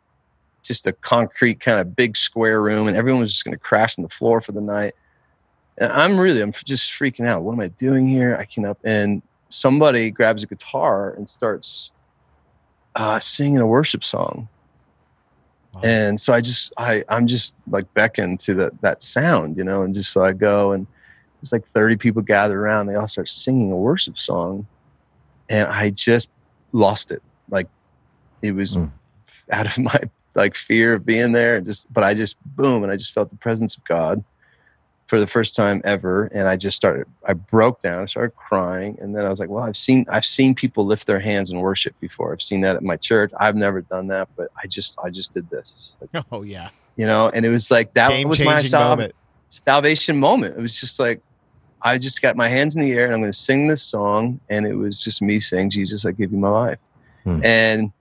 [0.64, 4.00] just a concrete kind of big square room, and everyone was just going to crash
[4.00, 4.96] on the floor for the night.
[5.78, 7.44] And I'm really, I'm just freaking out.
[7.44, 8.38] What am I doing here?
[8.40, 11.92] I can up and somebody grabs a guitar and starts
[12.96, 14.48] uh, singing a worship song.
[15.74, 15.82] Wow.
[15.84, 19.84] And so I just, I, I'm just like beckoned to that that sound, you know,
[19.84, 20.88] and just so I go and
[21.46, 22.88] It's like 30 people gathered around.
[22.88, 24.66] They all start singing a worship song.
[25.48, 26.32] And I just
[26.72, 27.22] lost it.
[27.52, 27.68] Like
[28.42, 28.90] it was Mm.
[29.52, 30.00] out of my
[30.34, 31.58] like fear of being there.
[31.58, 34.24] And just, but I just boom, and I just felt the presence of God
[35.06, 36.26] for the first time ever.
[36.34, 38.98] And I just started, I broke down, I started crying.
[39.00, 41.60] And then I was like, well, I've seen, I've seen people lift their hands in
[41.60, 42.34] worship before.
[42.34, 43.32] I've seen that at my church.
[43.40, 45.96] I've never done that, but I just, I just did this.
[46.12, 46.70] Like, Oh yeah.
[46.96, 49.14] you know, and it was like, that Game was my changing sal- moment.
[49.50, 50.58] salvation moment.
[50.58, 51.22] It was just like,
[51.86, 54.42] I just got my hands in the air and I'm going to sing this song.
[54.50, 56.80] And it was just me saying, Jesus, I give you my life.
[57.24, 57.46] Hmm.
[57.46, 57.92] And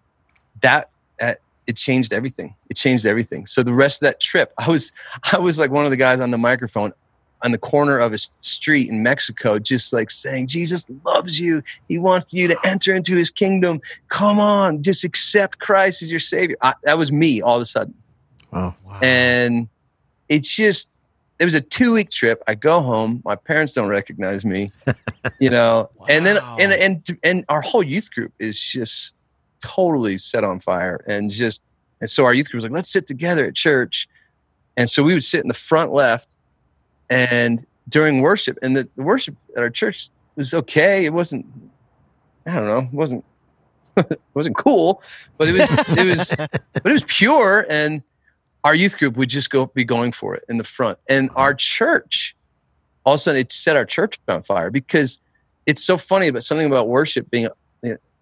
[0.63, 2.55] that, that, it changed everything.
[2.71, 3.47] It changed everything.
[3.47, 4.91] So the rest of that trip, I was,
[5.33, 6.93] I was like one of the guys on the microphone
[7.43, 11.63] on the corner of a street in Mexico, just like saying, Jesus loves you.
[11.89, 13.83] He wants you to enter into his kingdom.
[14.09, 16.57] Come on, just accept Christ as your savior.
[16.63, 17.95] I, that was me all of a sudden
[18.51, 18.75] Wow.
[18.87, 18.99] Wow.
[19.03, 19.69] and
[20.29, 20.89] it's just
[21.39, 22.43] it was a two week trip.
[22.47, 23.23] I go home.
[23.25, 24.71] My parents don't recognize me
[25.41, 25.91] you know?
[26.09, 29.15] And then and and and our whole youth group is just
[29.63, 31.63] totally set on fire and just
[32.01, 34.09] and so our youth group was like let's sit together at church.
[34.77, 36.35] And so we would sit in the front left
[37.09, 41.05] and during worship and the, the worship at our church was okay.
[41.05, 41.47] It wasn't
[42.47, 43.25] i don't know it wasn't
[43.97, 45.03] it wasn't cool
[45.39, 46.35] but it was it was
[46.73, 48.03] but it was pure and
[48.65, 50.99] our youth group would just go be going for it in the front.
[51.09, 52.35] And our church
[53.05, 55.21] all of a sudden it set our church on fire because
[55.67, 57.49] it's so funny but something about worship being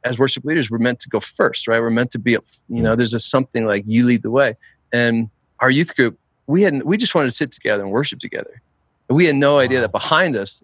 [0.04, 1.80] as worship leaders we're meant to go first right?
[1.80, 4.56] We're meant to be you know there's a something like you lead the way.
[4.92, 5.30] And
[5.60, 8.60] our youth group we had we just wanted to sit together and worship together.
[9.08, 10.62] And we had no idea that behind us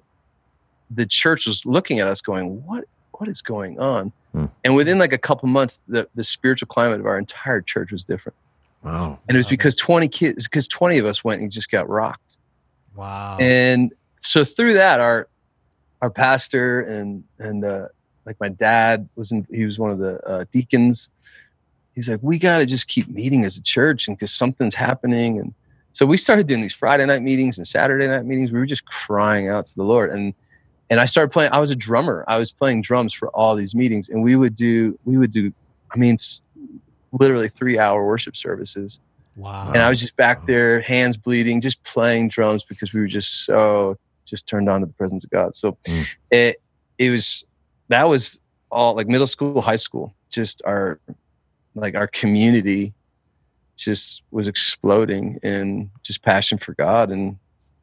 [0.90, 4.12] the church was looking at us going what what is going on?
[4.32, 4.44] Hmm.
[4.62, 8.04] and within like a couple months the, the spiritual climate of our entire church was
[8.04, 8.36] different
[8.82, 9.18] Wow.
[9.28, 12.38] and it was because 20 kids because 20 of us went and just got rocked.
[12.94, 13.36] Wow.
[13.40, 15.28] and so through that our
[16.02, 17.88] our pastor and and uh
[18.26, 21.10] like my dad was in he was one of the uh, deacons.
[21.94, 25.38] He's like we got to just keep meeting as a church and because something's happening.
[25.38, 25.54] And
[25.92, 28.52] so we started doing these friday night meetings and saturday night meetings.
[28.52, 30.10] We were just crying out to the lord.
[30.10, 30.34] And
[30.90, 32.24] and i started playing i was a drummer.
[32.28, 34.08] I was playing drums for all these meetings.
[34.08, 35.52] And we would do we would do
[35.92, 36.42] i mean s-
[37.12, 39.00] literally three hour worship services
[39.36, 39.72] wow.
[39.72, 43.44] and I was just back there, hands bleeding, just playing drums because we were just
[43.44, 43.96] so
[44.26, 45.56] just turned on to the presence of God.
[45.56, 46.06] So Mm.
[46.30, 46.56] it
[46.98, 47.44] it was
[47.88, 48.40] that was
[48.70, 51.00] all like middle school, high school, just our
[51.74, 52.92] like our community
[53.76, 57.11] just was exploding in just passion for God.
[57.11, 57.38] And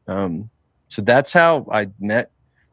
[0.06, 0.50] um
[0.88, 2.30] so that's how I met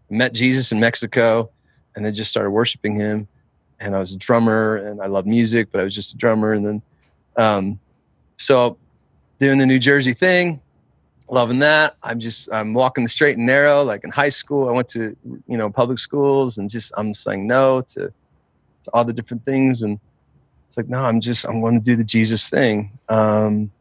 [0.09, 1.49] met Jesus in Mexico
[1.95, 3.27] and then just started worshiping him.
[3.83, 6.53] And I was a drummer and I love music, but I was just a drummer.
[6.53, 6.81] And then
[7.37, 7.79] um
[8.37, 8.77] so
[9.39, 10.61] doing the New Jersey thing,
[11.29, 11.97] loving that.
[12.01, 13.83] I'm just I'm walking the straight and narrow.
[13.83, 15.15] Like in high school, I went to
[15.47, 18.13] you know public schools and just I'm saying no to
[18.83, 19.83] to all the different things.
[19.83, 19.99] And
[20.67, 22.97] it's like no, I'm just I'm going to do the Jesus thing.
[23.09, 23.71] Um,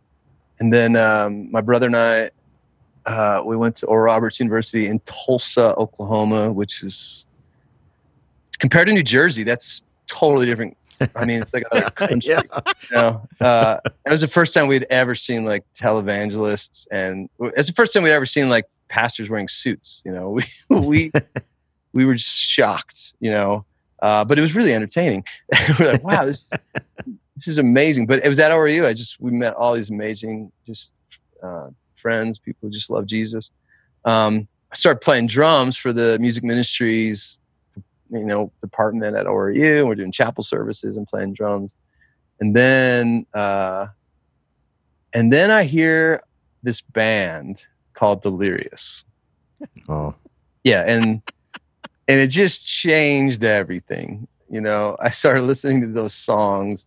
[0.58, 2.30] and then um, my brother and I
[3.06, 7.26] uh, we went to Oral Roberts University in Tulsa, Oklahoma, which is
[8.58, 10.76] compared to New Jersey, that's totally different.
[11.16, 12.42] I mean, it's like another country yeah.
[12.90, 17.68] you know, uh, it was the first time we'd ever seen like televangelists, and it's
[17.68, 20.02] the first time we'd ever seen like pastors wearing suits.
[20.04, 21.12] You know, we we
[21.92, 23.14] we were just shocked.
[23.20, 23.64] You know,
[24.00, 25.24] uh, but it was really entertaining.
[25.78, 26.52] we're like, wow, this
[27.34, 28.06] this is amazing.
[28.06, 28.86] But it was at ORU.
[28.86, 30.94] I just we met all these amazing just
[31.42, 33.50] uh, friends, people who just love Jesus.
[34.04, 37.38] Um, I started playing drums for the music ministries
[38.12, 39.86] you know department at ORU.
[39.86, 41.74] We're doing chapel services and playing drums,
[42.40, 43.88] and then uh,
[45.12, 46.22] and then I hear
[46.62, 49.04] this band called Delirious.
[49.88, 50.14] Oh.
[50.64, 51.22] Yeah, and
[52.08, 54.28] and it just changed everything.
[54.48, 56.86] You know, I started listening to those songs.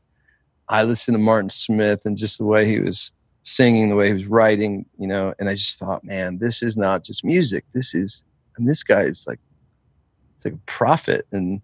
[0.69, 3.11] I listened to Martin Smith and just the way he was
[3.43, 4.85] singing, the way he was writing.
[4.97, 7.65] You know, and I just thought, man, this is not just music.
[7.73, 8.23] This is,
[8.57, 9.39] and this guy is like,
[10.45, 11.61] like a prophet, and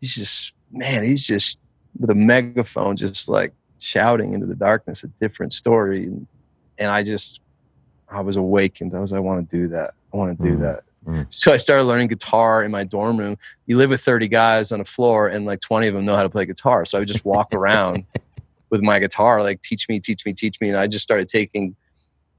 [0.00, 1.60] he's just, man, he's just
[2.00, 6.04] with a megaphone, just like shouting into the darkness a different story.
[6.04, 6.26] And,
[6.78, 7.40] and I just,
[8.08, 8.94] I was awakened.
[8.96, 9.92] I was, I want to do that.
[10.12, 10.60] I want to do Mm.
[10.60, 10.82] that.
[11.06, 11.26] Mm.
[11.30, 13.36] So I started learning guitar in my dorm room.
[13.66, 16.22] You live with 30 guys on a floor, and like 20 of them know how
[16.22, 16.84] to play guitar.
[16.86, 18.04] So I would just walk around
[18.70, 20.68] with my guitar, like, teach me, teach me, teach me.
[20.68, 21.74] And I just started taking,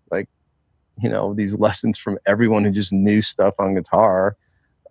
[0.10, 0.30] like,
[1.02, 4.38] you know, these lessons from everyone who just knew stuff on guitar.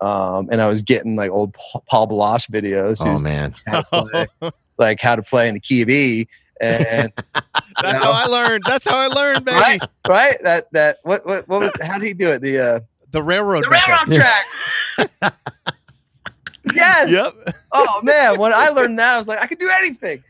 [0.02, 1.54] Um, and I was getting like old
[1.88, 3.02] Paul Baloche videos.
[3.02, 3.54] He Oh was man.
[3.66, 4.26] how play,
[4.78, 6.26] like how to play in the key of E.
[6.60, 7.12] And
[7.82, 8.64] That's how I learned.
[8.66, 9.58] That's how I learned, baby.
[9.58, 12.40] right, right, that that what what what was how did he do it?
[12.42, 12.80] The uh,
[13.12, 13.64] The railroad.
[13.64, 13.88] the method.
[13.88, 15.34] railroad track.
[16.74, 17.10] yes.
[17.10, 17.54] Yep.
[17.72, 20.22] Oh man, when I learned that, I was like, I could do anything.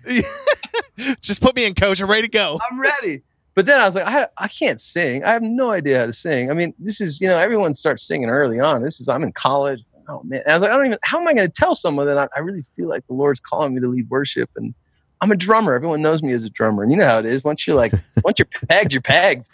[1.21, 2.01] Just put me in, coach.
[2.03, 2.59] I'm ready to go.
[2.71, 3.23] I'm ready.
[3.55, 5.25] But then I was like, I, I can't sing.
[5.25, 6.51] I have no idea how to sing.
[6.51, 8.83] I mean, this is, you know, everyone starts singing early on.
[8.83, 9.85] This is, I'm in college.
[10.09, 10.41] Oh man.
[10.45, 12.17] And I was like, I don't even, how am I going to tell someone that
[12.17, 14.51] I, I really feel like the Lord's calling me to lead worship?
[14.57, 14.75] And
[15.21, 15.75] I'm a drummer.
[15.75, 16.83] Everyone knows me as a drummer.
[16.83, 17.45] And you know how it is.
[17.45, 17.93] Once you're like,
[18.25, 19.49] once you're pegged, you're pegged,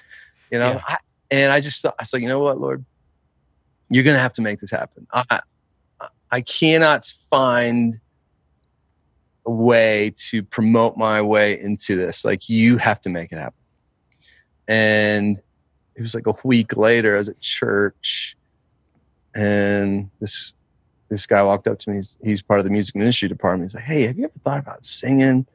[0.50, 0.72] you know?
[0.72, 0.82] Yeah.
[0.86, 0.96] I,
[1.30, 2.84] and I just thought, I said, you know what, Lord,
[3.90, 5.06] you're going to have to make this happen.
[5.12, 5.40] I, I,
[6.30, 8.00] I cannot find
[9.44, 12.24] a way to promote my way into this.
[12.24, 13.57] Like, you have to make it happen.
[14.68, 15.40] And
[15.96, 18.36] it was like a week later, I was at church,
[19.34, 20.52] and this
[21.08, 21.96] this guy walked up to me.
[21.96, 23.70] He's, he's part of the music ministry department.
[23.70, 25.46] He's like, "Hey, have you ever thought about singing?"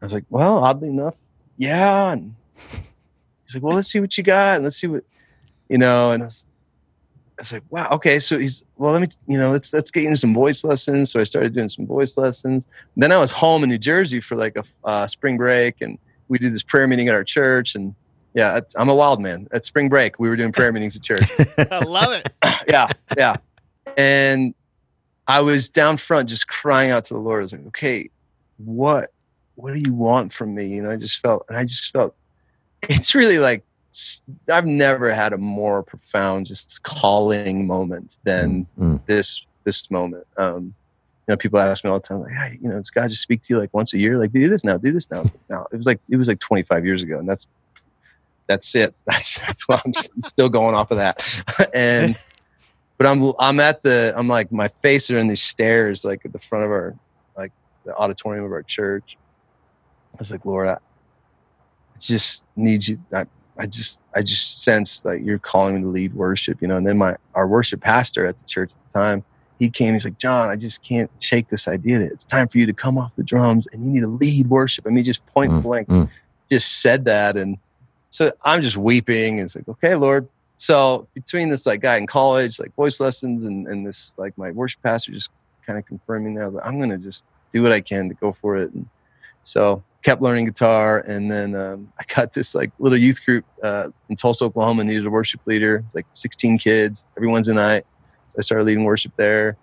[0.00, 1.16] I was like, "Well, oddly enough,
[1.56, 2.34] yeah." And
[3.42, 5.04] he's like, "Well, let's see what you got, and let's see what
[5.68, 6.46] you know." And I was,
[7.38, 10.04] I was like, "Wow, okay." So he's, "Well, let me, you know, let's let's get
[10.04, 12.66] into some voice lessons." So I started doing some voice lessons.
[12.96, 16.38] then I was home in New Jersey for like a uh, spring break, and we
[16.38, 17.94] did this prayer meeting at our church, and
[18.34, 19.46] yeah, I'm a wild man.
[19.52, 21.22] At spring break, we were doing prayer meetings at church.
[21.70, 22.32] I love it.
[22.68, 23.36] yeah, yeah.
[23.96, 24.54] And
[25.26, 27.40] I was down front just crying out to the Lord.
[27.40, 28.10] I was like, okay,
[28.58, 29.10] what
[29.56, 30.66] what do you want from me?
[30.66, 32.14] You know, I just felt and I just felt
[32.88, 33.64] it's really like
[34.50, 39.00] I've never had a more profound just calling moment than Mm.
[39.06, 40.26] this this moment.
[40.36, 40.74] Um,
[41.26, 43.22] you know, people ask me all the time, like, hey, you know, does God just
[43.22, 44.18] speak to you like once a year?
[44.18, 45.24] Like, do this now, do this now.
[45.48, 47.46] Now it was like it was like 25 years ago, and that's
[48.48, 48.94] that's it.
[49.06, 51.22] That's that's why I'm, s- I'm still going off of that.
[51.74, 52.14] and
[52.98, 56.32] but I'm I'm at the I'm like my face are in these stairs like at
[56.32, 56.94] the front of our
[57.36, 57.52] like
[57.84, 59.16] the auditorium of our church.
[60.14, 62.98] I was like, Lord, I, I just need you.
[63.12, 63.26] I,
[63.58, 66.76] I just I just sense like you're calling me to lead worship, you know.
[66.76, 69.24] And then my our worship pastor at the church at the time,
[69.58, 69.92] he came.
[69.94, 72.72] He's like, John, I just can't shake this idea that it's time for you to
[72.72, 74.86] come off the drums and you need to lead worship.
[74.86, 76.08] I mean, just point Mm, blank, mm.
[76.50, 77.58] just said that, and
[78.14, 79.40] so I'm just weeping.
[79.40, 80.28] And it's like, okay, Lord.
[80.56, 84.52] So between this like guy in college, like voice lessons, and and this like my
[84.52, 85.30] worship pastor just
[85.66, 88.72] kind of confirming that, I'm gonna just do what I can to go for it.
[88.72, 88.88] And
[89.42, 93.88] so kept learning guitar, and then um, I got this like little youth group uh,
[94.08, 94.84] in Tulsa, Oklahoma.
[94.84, 95.82] Needed a worship leader.
[95.84, 97.84] It's like 16 kids every Wednesday night.
[98.28, 99.56] So I started leading worship there,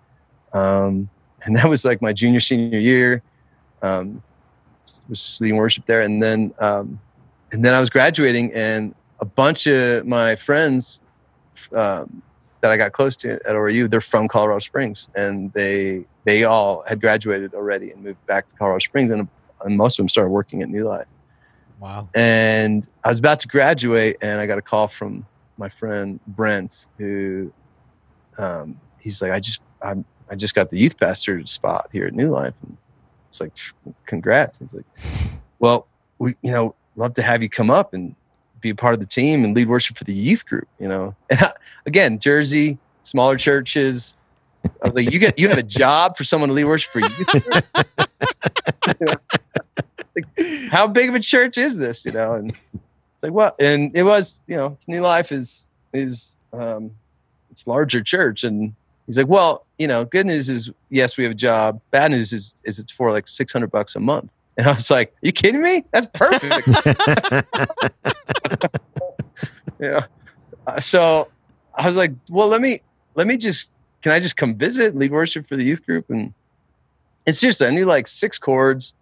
[0.52, 1.08] um,
[1.44, 3.22] and that was like my junior senior year.
[3.80, 4.22] Um,
[5.08, 7.00] was just leading worship there, and then um,
[7.52, 11.00] and then I was graduating, and a bunch of my friends
[11.74, 12.22] um,
[12.60, 16.82] that I got close to at ORU, they're from Colorado Springs, and they they all
[16.86, 19.28] had graduated already and moved back to Colorado Springs, and,
[19.64, 21.06] and most of them started working at New Life.
[21.78, 22.08] Wow.
[22.14, 25.26] And I was about to graduate, and I got a call from
[25.58, 27.52] my friend Brent, who
[28.38, 32.14] um, he's like, I just I'm, I just got the youth pastor spot here at
[32.14, 32.76] New Life, and
[33.28, 33.52] it's like,
[34.06, 34.58] congrats.
[34.58, 34.86] He's like,
[35.58, 35.86] well,
[36.18, 38.14] we you know love to have you come up and
[38.60, 40.68] be a part of the team and lead worship for the youth group.
[40.78, 41.52] You know, and I,
[41.86, 44.16] again, Jersey, smaller churches.
[44.64, 47.00] I was like, you get you have a job for someone to lead worship for
[47.00, 47.34] youth?
[49.00, 49.06] You?
[50.14, 52.04] Like, how big of a church is this?
[52.04, 55.68] You know, and it's like, well, and it was, you know, it's New Life is
[55.94, 56.90] is um,
[57.50, 58.74] it's larger church, and
[59.06, 61.80] he's like, well, you know, good news is yes, we have a job.
[61.90, 64.30] Bad news is is it's for like six hundred bucks a month.
[64.56, 65.84] And I was like, Are you kidding me?
[65.92, 66.68] That's perfect.
[69.80, 70.06] yeah.
[70.66, 71.28] Uh, so
[71.74, 72.80] I was like, well, let me
[73.14, 73.70] let me just
[74.02, 76.10] can I just come visit, lead worship for the youth group?
[76.10, 76.34] And
[77.26, 78.94] it's seriously, I knew like six chords.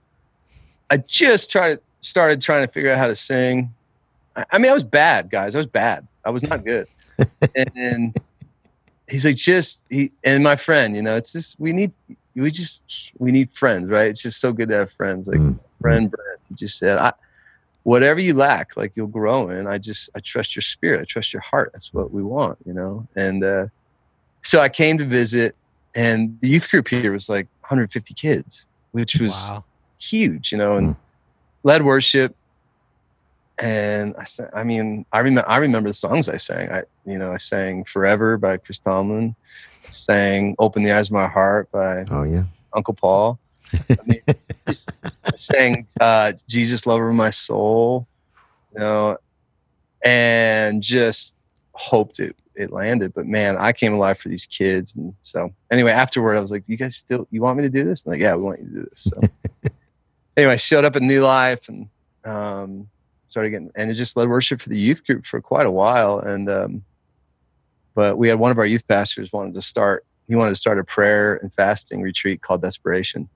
[0.91, 3.73] I just tried started trying to figure out how to sing.
[4.37, 5.55] I, I mean, I was bad, guys.
[5.55, 6.07] I was bad.
[6.25, 6.87] I was not good.
[7.19, 8.17] and, and
[9.09, 11.93] he's like, just he and my friend, you know, it's just we need
[12.41, 14.11] we just we need friends, right?
[14.11, 15.29] It's just so good to have friends.
[15.29, 15.59] Like Mm.
[15.81, 17.13] friend Brent, he just said, I
[17.85, 19.67] whatever you lack, like you'll grow in.
[19.67, 21.01] I just I trust your spirit.
[21.01, 21.71] I trust your heart.
[21.73, 23.09] That's what we want, you know.
[23.17, 23.67] And uh,
[24.43, 25.57] so I came to visit,
[25.95, 29.65] and the youth group here was like 150 kids, which was Wow.
[29.99, 30.97] huge, you know, and
[31.65, 32.37] led worship.
[33.63, 36.71] And I sang, I mean, I remember I remember the songs I sang.
[36.73, 39.37] I you know I sang "Forever" by Chris Tomlin,
[39.89, 42.45] sang "Open the Eyes of My Heart" by oh yeah.
[42.75, 43.39] Uncle Paul.
[43.73, 44.21] I mean,
[45.37, 48.07] sang uh, "Jesus, Lover of My Soul,"
[48.75, 49.17] you know,
[50.05, 51.37] and just
[51.73, 53.15] hoped it it landed.
[53.15, 56.69] But man, I came alive for these kids, and so anyway, afterward, I was like,
[56.69, 58.67] "You guys still you want me to do this?" And like, "Yeah, we want you
[58.67, 59.21] to do this." So
[60.37, 61.89] anyway, I showed up at New Life and
[62.25, 62.89] um,
[63.29, 66.19] started getting and it just led worship for the youth group for quite a while,
[66.19, 66.85] and um,
[67.95, 70.05] but we had one of our youth pastors wanted to start.
[70.29, 73.29] He wanted to start a prayer and fasting retreat called Desperation,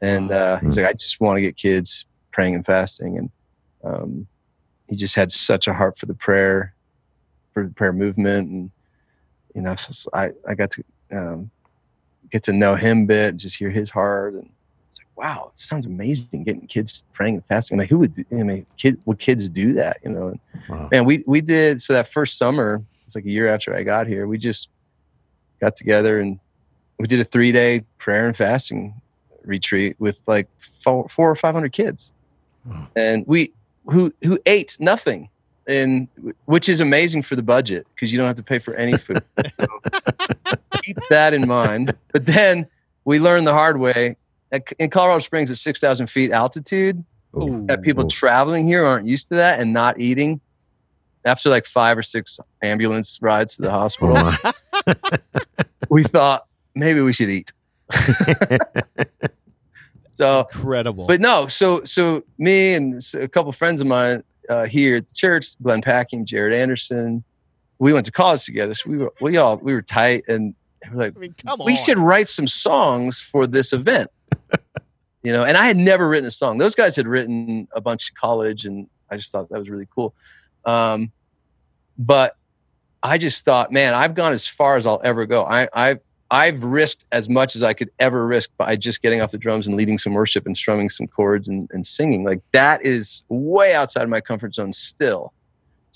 [0.00, 3.30] and uh, he's like, I just want to get kids praying and fasting, and
[3.82, 4.26] um,
[4.88, 6.74] he just had such a heart for the prayer,
[7.52, 8.70] for the prayer movement, and
[9.54, 11.50] you know, so I I got to um,
[12.30, 14.50] get to know him a bit, just hear his heart, and
[14.88, 17.76] it's like, wow, it sounds amazing getting kids praying and fasting.
[17.76, 19.98] I'm like, who would, I mean, kid, would kids do that?
[20.04, 20.88] You know, and Wow.
[20.90, 22.82] man, we we did so that first summer.
[23.14, 24.26] It's like a year after I got here.
[24.26, 24.68] We just
[25.60, 26.40] got together and
[26.98, 29.00] we did a three day prayer and fasting
[29.44, 32.12] retreat with like four, four or five hundred kids,
[32.64, 32.88] Wow.
[32.96, 33.52] and we
[33.86, 35.28] who who ate nothing,
[35.68, 36.08] and
[36.46, 39.22] which is amazing for the budget because you don't have to pay for any food.
[40.46, 41.94] So keep that in mind.
[42.12, 42.66] But then
[43.04, 44.16] we learned the hard way.
[44.52, 47.02] At, in Colorado Springs, at six thousand feet altitude,
[47.36, 47.64] Ooh.
[47.66, 48.08] that people Ooh.
[48.08, 50.40] traveling here aren't used to that and not eating.
[51.24, 54.54] After like five or six ambulance rides to the Oh, hospital, my.
[55.88, 57.52] we thought maybe we should eat.
[60.12, 61.06] so, Incredible.
[61.06, 65.14] but no, so so me and a couple friends of mine uh, here at the
[65.14, 67.24] church, Glenn Packiam, Jared Anderson,
[67.78, 68.74] we went to college together.
[68.74, 70.54] So we were we all we were tight and
[70.90, 71.66] we were like, I mean, come on.
[71.66, 74.10] we should write some songs for this event.
[75.22, 76.58] you know, and I had never written a song.
[76.58, 79.88] Those guys had written a bunch of college, and I just thought that was really
[79.94, 80.14] cool.
[80.66, 81.12] Um,
[81.98, 82.36] but
[83.02, 85.44] I just thought, man, I've gone as far as I'll ever go.
[85.44, 86.00] I, I've
[86.30, 89.68] I've risked as much as I could ever risk by just getting off the drums
[89.68, 92.24] and leading some worship and strumming some chords and, and singing.
[92.24, 95.32] Like that is way outside of my comfort zone still.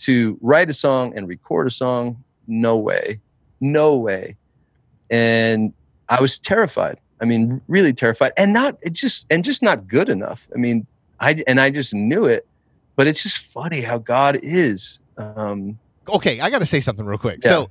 [0.02, 3.20] To write a song and record a song, no way.
[3.60, 4.36] No way
[5.10, 5.72] and
[6.08, 6.98] I was terrified.
[7.20, 10.48] I mean, really terrified, and not it just and just not good enough.
[10.54, 10.86] I mean,
[11.20, 12.46] I and I just knew it,
[12.98, 14.98] but it's just funny how God is.
[15.16, 15.78] Um,
[16.08, 17.38] okay, I got to say something real quick.
[17.44, 17.64] Yeah.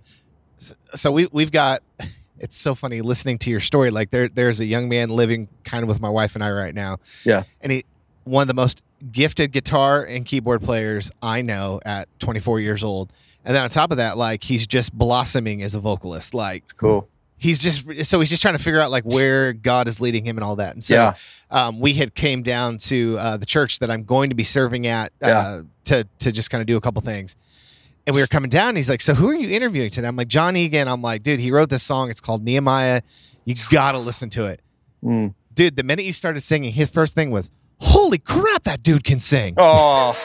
[0.58, 1.84] So, so we we've got.
[2.40, 3.90] It's so funny listening to your story.
[3.90, 6.76] Like there, there's a young man living kind of with my wife and I right
[6.76, 7.00] now.
[7.26, 7.46] Yeah.
[7.62, 7.84] and he
[8.26, 13.12] one of the most gifted guitar and keyboard players I know at 24 years old.
[13.44, 16.36] And then on top of that, like he's just blossoming as a vocalist.
[16.36, 17.10] Like it's cool.
[17.40, 20.38] He's just so he's just trying to figure out like where God is leading him
[20.38, 20.74] and all that.
[20.74, 21.14] And so yeah,
[21.52, 24.88] um, we had came down to uh, the church that I'm going to be serving
[24.88, 25.62] at uh, Yeah.
[25.86, 27.36] to to just kind of do a couple things.
[28.08, 28.70] And we were coming down.
[28.70, 31.22] And he's like, "So who are you interviewing today?" I'm like, "Jon Egan." I'm like,
[31.24, 32.10] "Dude, he wrote this song.
[32.10, 33.02] It's called Nehemiah.
[33.46, 34.62] You gotta listen to it,
[35.06, 35.34] Mm.
[35.54, 39.20] dude." The minute you started singing, his first thing was, "Holy crap, that dude can
[39.20, 40.18] sing!" Oh,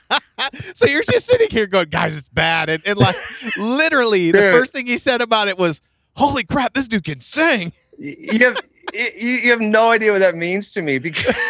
[0.74, 3.16] so you're just sitting here going, "Guys, it's bad," and, and like
[3.56, 5.80] literally, the first thing he said about it was,
[6.16, 8.58] "Holy crap, this dude can sing." you have
[8.92, 11.34] you, you have no idea what that means to me because.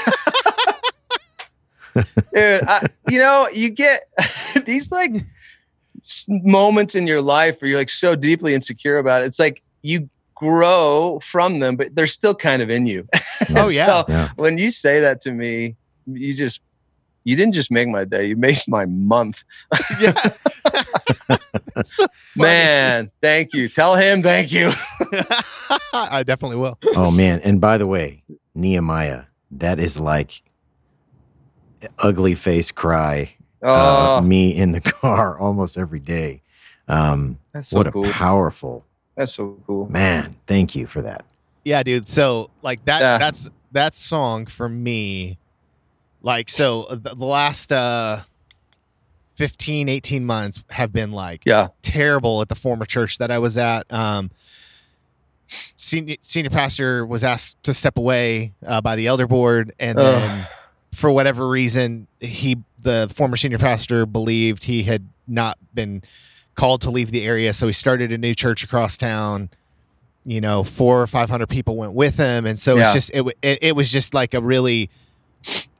[2.34, 4.04] Dude, I, you know, you get
[4.66, 5.14] these like
[6.28, 9.26] moments in your life where you're like so deeply insecure about it.
[9.26, 13.08] It's like you grow from them, but they're still kind of in you.
[13.54, 13.86] Oh yeah.
[13.86, 14.28] so Yeah.
[14.36, 16.60] when you say that to me, you just
[17.26, 19.44] you didn't just make my day, you made my month.
[20.00, 20.12] yeah.
[21.74, 22.42] That's so funny.
[22.48, 23.68] Man, thank you.
[23.68, 24.70] Tell him thank you.
[25.92, 26.78] I definitely will.
[26.94, 27.40] Oh man!
[27.40, 28.22] And by the way,
[28.54, 30.40] Nehemiah, that is like
[31.98, 33.34] ugly face cry.
[33.62, 36.42] Oh, Uh, me in the car almost every day.
[36.88, 38.04] Um, that's so what a cool.
[38.10, 38.84] powerful
[39.16, 39.88] That's so cool.
[39.90, 40.36] man!
[40.46, 41.24] Thank you for that.
[41.64, 42.06] Yeah, dude.
[42.08, 43.18] So like that Yeah.
[43.18, 45.38] that's that song for me
[46.22, 48.20] like so uh, the, the last uh
[49.36, 51.68] 15 18 months have been like Yeah.
[51.82, 53.90] terrible at the former church that I was at.
[53.92, 54.30] Um
[55.76, 60.04] senior senior pastor was asked to step away uh, by the elder board and Ugh.
[60.04, 60.48] then
[60.92, 66.02] for whatever reason he the former senior pastor believed he had not been
[66.56, 69.50] called to leave the area so he started a new church across town
[70.24, 72.84] you know four or five hundred people went with him and so Yeah.
[72.84, 74.90] it's just it, it, it was just like a really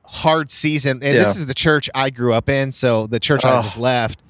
[0.06, 3.58] hard season and this is the church i grew up in so the church i
[3.58, 3.62] Oh.
[3.62, 4.20] just left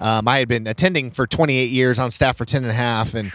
[0.00, 3.14] um, i had been attending for 28 years on staff for 10 and a half
[3.14, 3.32] and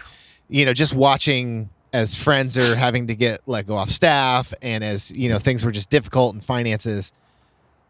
[0.48, 4.84] you know just watching as friends are having to get let go off staff and
[4.84, 7.12] as you know things were just difficult and finances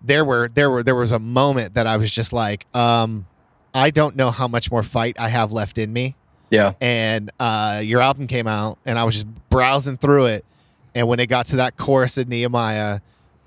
[0.03, 3.27] there were there were there was a moment that i was just like um
[3.75, 6.15] i don't know how much more fight i have left in me
[6.51, 6.73] Yeah.
[6.81, 10.47] and uh, your album came out, and I was just browsing through it.
[10.95, 13.01] And when it got to that chorus of Nehemiah,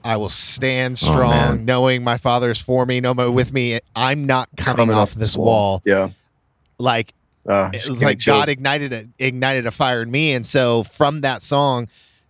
[0.04, 1.66] I will stand Oh, strong, man.
[1.66, 3.80] knowing my father is for me, no more with me.
[3.96, 5.82] I'm not coming, off, this wall.
[5.86, 6.10] Yeah.
[6.78, 7.14] Like
[7.48, 8.40] Uh, it was like chills.
[8.40, 11.88] God ignited a, ignited a fire in me, and so from that song,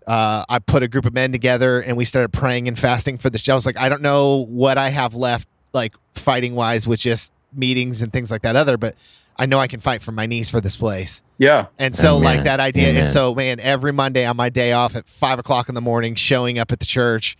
[0.07, 3.29] uh, I put a group of men together, and we started praying and fasting for
[3.29, 3.47] this.
[3.47, 7.31] I was like, I don't know what I have left, like fighting wise, with just
[7.53, 8.55] meetings and things like that.
[8.55, 8.95] Other, but
[9.37, 11.21] I know I can fight for my knees for this place.
[11.37, 11.67] Yeah.
[11.79, 12.23] And so, Amen.
[12.23, 12.89] like that idea.
[12.89, 13.01] Amen.
[13.03, 16.15] And so, man, every Monday on my day off at five o'clock in the morning,
[16.15, 17.37] showing up at the church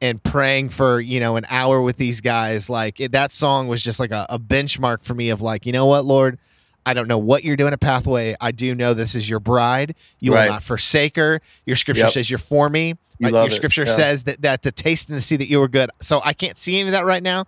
[0.00, 3.82] and praying for, you know, an hour with these guys, like it, that song was
[3.82, 6.38] just like a, a benchmark for me of like, you know what, Lord,
[6.86, 8.36] I don't know what you're doing at Pathway.
[8.40, 9.94] I do know this is your bride.
[10.20, 10.44] You Right.
[10.44, 11.40] will not forsake her.
[11.66, 12.12] Your scripture Yep.
[12.12, 12.94] says you're for me.
[13.18, 13.92] You Uh, your scripture Yeah.
[13.92, 15.90] says that, that to taste and to see that you were good.
[16.00, 17.44] So I can't see any of that right now,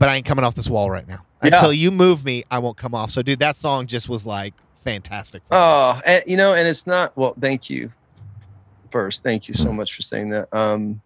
[0.00, 1.24] but I ain't coming off this wall right now.
[1.42, 1.54] Yeah.
[1.54, 3.10] Until you move me, I won't come off.
[3.10, 5.42] So, dude, that song just was like fantastic.
[5.52, 7.16] Oh, and, you know, and it's not.
[7.16, 7.92] Well, thank you.
[8.90, 10.48] First, thank you so much for saying that.
[10.52, 11.00] Um,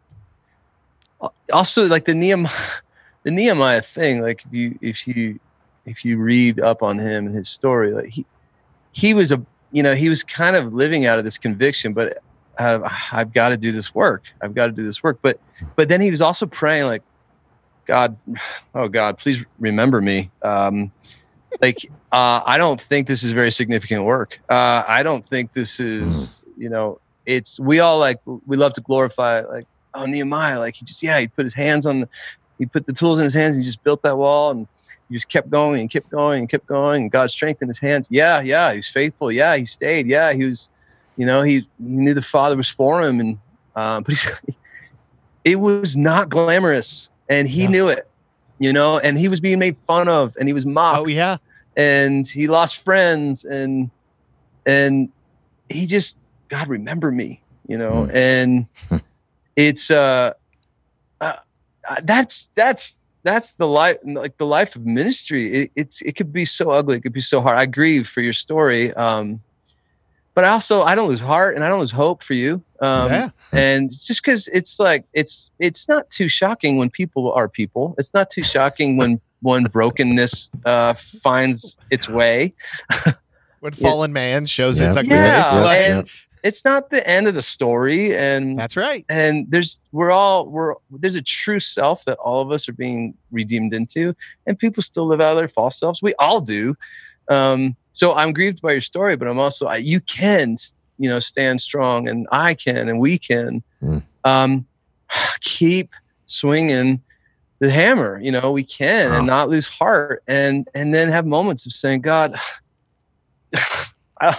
[1.52, 2.52] also, like the Nehemiah,
[3.22, 4.22] the Nehemiah thing.
[4.22, 5.40] Like if you if you
[5.84, 8.26] if you read up on him and his story, like he
[8.92, 12.22] he was a you know he was kind of living out of this conviction, but
[12.58, 14.24] uh, I've got to do this work.
[14.40, 15.18] I've got to do this work.
[15.22, 15.40] But
[15.76, 17.02] but then he was also praying like,
[17.86, 18.16] God,
[18.74, 20.30] oh God, please remember me.
[20.42, 20.92] Um,
[21.60, 24.40] like uh, I don't think this is very significant work.
[24.48, 28.80] Uh, I don't think this is, you know, it's we all like we love to
[28.80, 32.08] glorify like oh Nehemiah, like he just yeah he put his hands on the
[32.58, 34.66] he put the tools in his hands and he just built that wall and
[35.08, 38.08] he just kept going and kept going and kept going and God strengthened his hands.
[38.10, 39.30] Yeah, yeah, he was faithful.
[39.30, 40.06] Yeah, he stayed.
[40.06, 40.70] Yeah, he was,
[41.16, 43.38] you know, he, he knew the Father was for him and
[43.76, 44.26] um, but he's,
[45.44, 47.68] it was not glamorous and he Yeah.
[47.68, 48.08] knew it.
[48.58, 51.36] You know, and he was being made fun of, and he was mocked oh, yeah.
[51.76, 53.90] and he lost friends and
[54.64, 55.10] and
[55.68, 56.16] he just
[56.48, 58.66] god remember me you know and
[59.56, 60.32] it's uh,
[61.20, 61.32] uh
[61.88, 66.32] uh, that's that's that's the life like the life of ministry it, it's it could
[66.32, 69.40] be so ugly it could be so hard i grieve for your story um
[70.34, 73.10] but I also i don't lose heart and i don't lose hope for you um
[73.10, 73.30] yeah.
[73.52, 78.12] and just because it's like it's it's not too shocking when people are people it's
[78.14, 82.52] not too shocking when when brokenness uh finds its way
[83.60, 83.88] When Yeah.
[83.88, 84.88] fallen man shows Yeah.
[84.88, 85.54] its ugly Yeah, face.
[85.54, 86.08] Yep, Like, and- yep.
[86.46, 89.04] It's not the end of the story and that's right.
[89.08, 93.14] and there's we're all we're there's a true self that all of us are being
[93.30, 94.14] redeemed into
[94.46, 96.74] and people still live out of their false selves we all do
[97.30, 100.56] um so i'm grieved by your story but i'm also I, you can
[100.98, 104.02] you know stand strong and i can and we can Mm.
[104.24, 104.66] um
[105.40, 105.90] keep
[106.26, 107.02] swinging
[107.58, 111.66] the hammer you know we can and not lose heart and and then have moments
[111.66, 112.36] of saying god
[114.20, 114.38] I-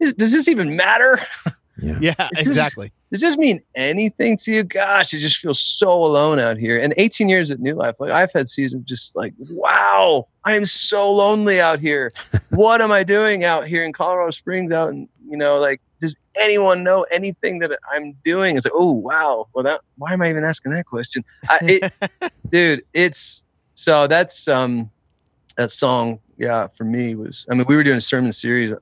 [0.00, 1.18] is- does this even matter
[1.78, 1.98] Yeah.
[2.00, 2.90] Yeah, It's just- exactly.
[3.12, 4.62] does this mean anything to you?
[4.62, 6.78] Gosh, it just feels so alone out here.
[6.80, 10.64] And 18 years at New Life, like I've had seasons just like, wow, I am
[10.64, 12.12] so lonely out here.
[12.48, 14.72] what am I doing out here in Colorado Springs?
[14.72, 18.56] Out and you know, like, does anyone know anything that I'm doing?
[18.56, 21.26] It's like, oh wow, well that why am I even asking that question?
[21.50, 23.44] I, it, dude, it's
[23.74, 24.90] so that's um
[25.58, 28.72] that song, yeah, for me was I mean, we were doing a sermon series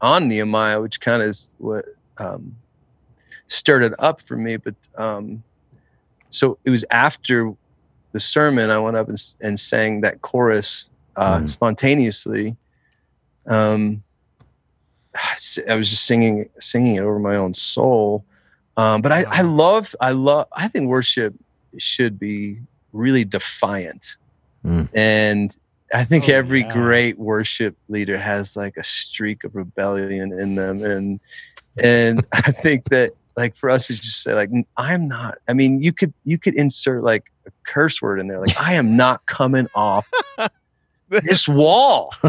[0.00, 1.84] on Nehemiah, which kind of is what
[2.18, 2.56] um
[3.48, 4.56] stirred it up for me.
[4.56, 5.42] But um,
[6.30, 7.52] so it was after
[8.12, 10.84] the sermon, I went up and, and sang that chorus
[11.16, 11.48] uh, Mm.
[11.48, 12.56] spontaneously.
[13.46, 14.02] Um,
[15.68, 18.24] I was just singing, singing it over my own soul.
[18.76, 21.34] Um, but I, I love, I love, I think worship
[21.78, 22.58] should be
[22.92, 24.16] really defiant.
[24.64, 24.88] Mm.
[24.94, 25.56] And
[25.92, 26.72] I think Oh, every yeah.
[26.72, 30.84] great worship leader has like a streak of rebellion in them.
[30.84, 31.20] And,
[31.82, 35.38] and I think that like for us is just say like I'm not.
[35.48, 38.40] I mean, you could you could insert like a curse word in there.
[38.40, 40.06] Like I am not coming off
[41.08, 42.14] this wall.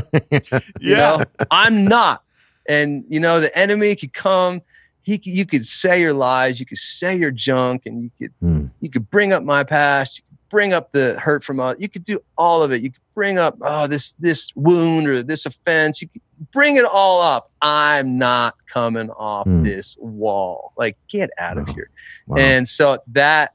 [0.79, 2.23] You know, I'm not.
[2.67, 4.61] And you know, the enemy could come.
[5.03, 6.59] He could, you could say your lies.
[6.59, 8.69] You could say your junk, and you could Mm.
[8.81, 10.21] you could bring up my past.
[10.51, 11.77] Bring up the hurt from us.
[11.79, 12.81] You could do all of it.
[12.81, 16.01] You could bring up oh this this wound or this offense.
[16.01, 16.21] You could
[16.51, 17.49] bring it all up.
[17.61, 19.63] I'm not coming off Hmm.
[19.63, 20.73] this wall.
[20.77, 21.89] Like get out of here.
[22.27, 22.35] Wow.
[22.37, 23.53] And so that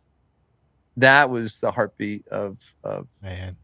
[0.97, 3.57] that was the heartbeat of of Man.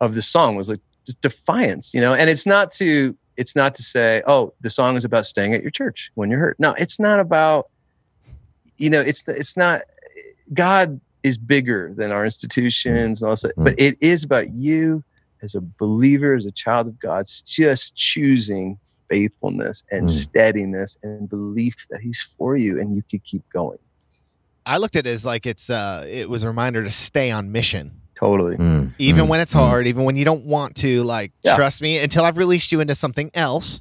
[0.00, 2.14] of the song was like just defiance, you know.
[2.14, 5.60] And it's not to it's not to say, oh, the song is about staying at
[5.62, 6.56] your church when you're hurt.
[6.58, 7.68] No, it's not about,
[8.78, 9.82] you know, it's it's not.
[10.52, 15.02] God is bigger than our institutions and all that, but it is about you
[15.42, 18.78] as a believer, as a child of God, just choosing
[19.08, 20.10] faithfulness and Mm.
[20.10, 23.78] steadiness and belief that He's for you, and you could keep going.
[24.66, 27.50] I looked at it as like it's uh it was a reminder to stay on
[27.52, 27.92] mission.
[28.18, 28.56] Totally.
[28.56, 28.92] Mm.
[28.98, 29.28] Even Mm.
[29.28, 29.60] when it's Mm.
[29.60, 31.56] hard, even when you don't want to, like Yeah.
[31.56, 33.80] trust me until I've released you into something else.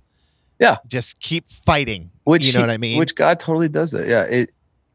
[0.59, 0.77] Yeah.
[0.87, 2.11] Just keep fighting.
[2.23, 2.99] which you know he- what I mean?
[2.99, 4.07] Which God totally does that.
[4.07, 4.51] Yeah, it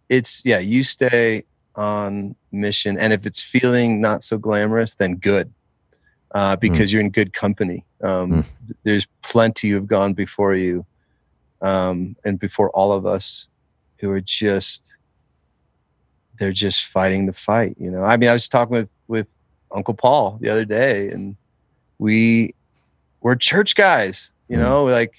[0.08, 0.58] it's yeah.
[0.60, 1.42] You stay
[1.76, 5.52] on mission, and if it's feeling not so glamorous, then good.
[6.34, 7.84] uh, because you're in good company.
[8.02, 8.44] Um, Mm.
[8.66, 10.84] th- There's plenty who have gone before you
[11.62, 13.46] um, and before all of us
[14.00, 14.96] who are just
[16.38, 17.76] they're just fighting the fight.
[17.78, 19.28] You know, I mean, I was talking with with
[19.72, 21.36] Uncle Paul the other day, and
[22.00, 22.54] we
[23.20, 24.32] we're church guys.
[24.48, 24.60] You Mm.
[24.62, 25.14] know, like.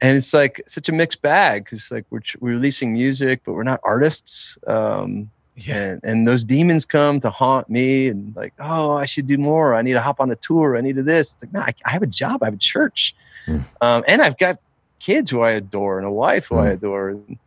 [0.00, 3.62] And it's like such a mixed bag because like we're, we're releasing music, but we're
[3.62, 4.58] not artists.
[4.66, 5.76] Um, Yeah.
[5.76, 9.76] and and those demons come to haunt me and like oh i should do more
[9.78, 11.72] i need to hop on a tour i need to this it's like no I,
[11.86, 13.14] I have a job i have a church
[13.46, 13.60] Hmm.
[13.80, 14.56] um, and i've got
[14.98, 16.72] kids who i adore and a wife who i Hmm.
[16.78, 17.38] adore and,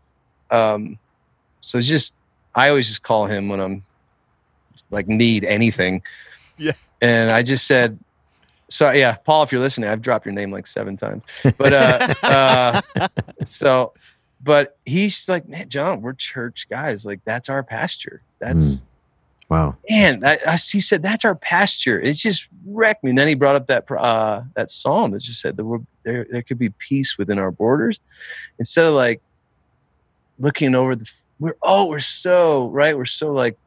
[0.59, 0.97] um,
[1.59, 2.15] so it's just
[2.55, 3.83] i always just call him when i'm
[4.89, 6.01] like need anything
[6.57, 6.79] Yeah.
[7.01, 7.99] and i just said
[8.69, 11.23] so yeah paul if you're listening i've dropped your name like seven times.
[11.57, 13.07] But uh, uh
[13.45, 13.93] so
[14.41, 17.05] but he's like man john we're church guys.
[17.05, 18.21] Like that's our pasture.
[18.39, 18.83] That's
[19.49, 19.77] Wow.
[19.89, 21.99] man I, I, he said that's our pasture.
[22.01, 23.11] It just wrecked me.
[23.11, 26.25] And then he brought up that uh that psalm that just said that we're, there
[26.29, 27.99] there could be peace within our borders.
[28.59, 29.21] Instead of like
[30.39, 32.97] looking over the we're oh we're so right?
[32.97, 33.57] We're so like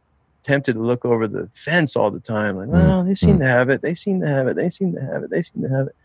[0.43, 3.41] tempted to look over the fence all the time like Mm, well they seem mm.
[3.41, 5.63] to have it they seem to have it they seem to have it they seem
[5.63, 5.97] to have it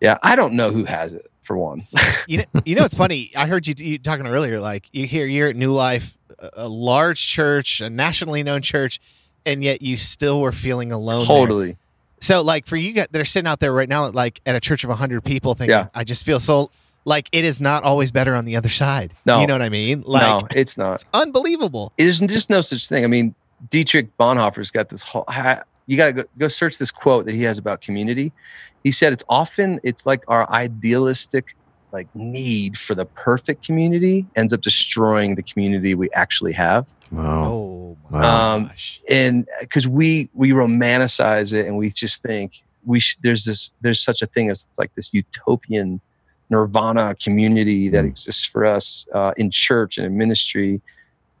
[0.00, 1.84] yeah i don't know who has it for one
[2.28, 3.32] you know, you know, it's funny.
[3.36, 4.60] I heard you, you talking earlier.
[4.60, 9.00] Like you hear you're at New Life, a, a large church, a nationally known church,
[9.44, 11.26] and yet you still were feeling alone.
[11.26, 11.36] there.
[11.36, 11.76] totally
[12.20, 14.60] So, like for you guys that are sitting out there right now, like at a
[14.60, 15.88] church of hundred people, thinking, Yeah.
[15.92, 16.70] "I just feel so
[17.04, 19.40] like it is not always better on the other side." No.
[19.40, 20.04] you know what I mean?
[20.06, 21.92] Like no it's not it's unbelievable.
[21.98, 23.02] there's just no such thing.
[23.02, 23.34] I mean,
[23.68, 25.24] Dietrich Bonhoeffer's got this whole.
[25.86, 28.32] You got to go, go search this quote that he has about community.
[28.84, 31.56] He said it's often it's like our idealistic
[31.92, 36.86] like need for the perfect community ends up destroying the community we actually have.
[37.10, 37.44] Wow.
[37.44, 38.54] Oh my Wow.
[38.54, 39.02] Um, gosh!
[39.10, 44.00] And because we we romanticize it and we just think we sh- there's this there's
[44.00, 46.00] such a thing as like this utopian
[46.48, 48.08] nirvana community that Mm.
[48.08, 50.80] exists for us uh, in church and in ministry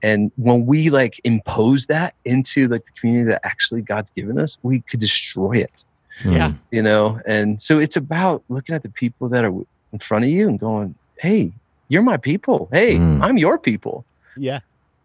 [0.02, 4.56] and when we like impose that into like the community that actually god's given us
[4.62, 5.84] we could destroy it.
[6.24, 6.52] Yeah.
[6.70, 7.18] you know?
[7.26, 9.54] And so it's about looking at the people that are
[9.92, 11.52] in front of you and going hey
[11.88, 12.68] you're my people.
[12.72, 13.22] Hey Mm.
[13.22, 14.04] i'm your people.
[14.36, 14.60] Yeah,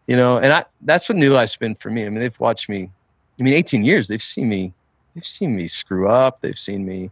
[0.08, 0.38] you know?
[0.38, 2.06] And i that's what new life's been for me.
[2.06, 2.90] I mean they've watched me
[3.40, 4.74] i mean 18 years they've seen me
[5.14, 6.42] they've seen me screw up.
[6.42, 7.10] They've seen me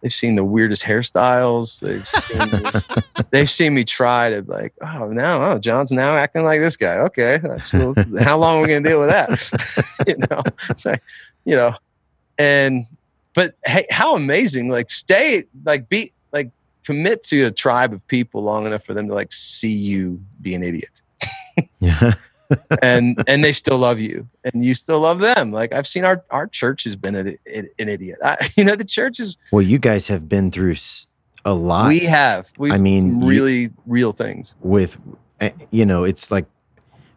[0.00, 1.80] they've seen the weirdest hairstyles.
[1.80, 6.44] They've seen me, they've seen me try to like oh now oh john's now acting
[6.44, 6.96] like this guy.
[6.98, 7.94] Okay that's cool.
[8.20, 9.86] How long are we gonna deal with that?
[10.06, 11.02] You know it's like
[11.44, 11.74] you know
[12.38, 12.86] and
[13.34, 16.50] but hey how amazing like stay like be like
[16.84, 20.54] commit to a tribe of people long enough for them to like see you be
[20.54, 21.02] an idiot.
[21.80, 22.14] Yeah.
[22.82, 26.24] And and they still love you and you still love them like i've seen our
[26.30, 29.78] our church has been an, an idiot I, you know the church is well, you
[29.78, 30.76] guys have been through
[31.44, 34.98] a lot we have we I mean, you- really real things with,
[35.40, 36.46] uh, you know, it's like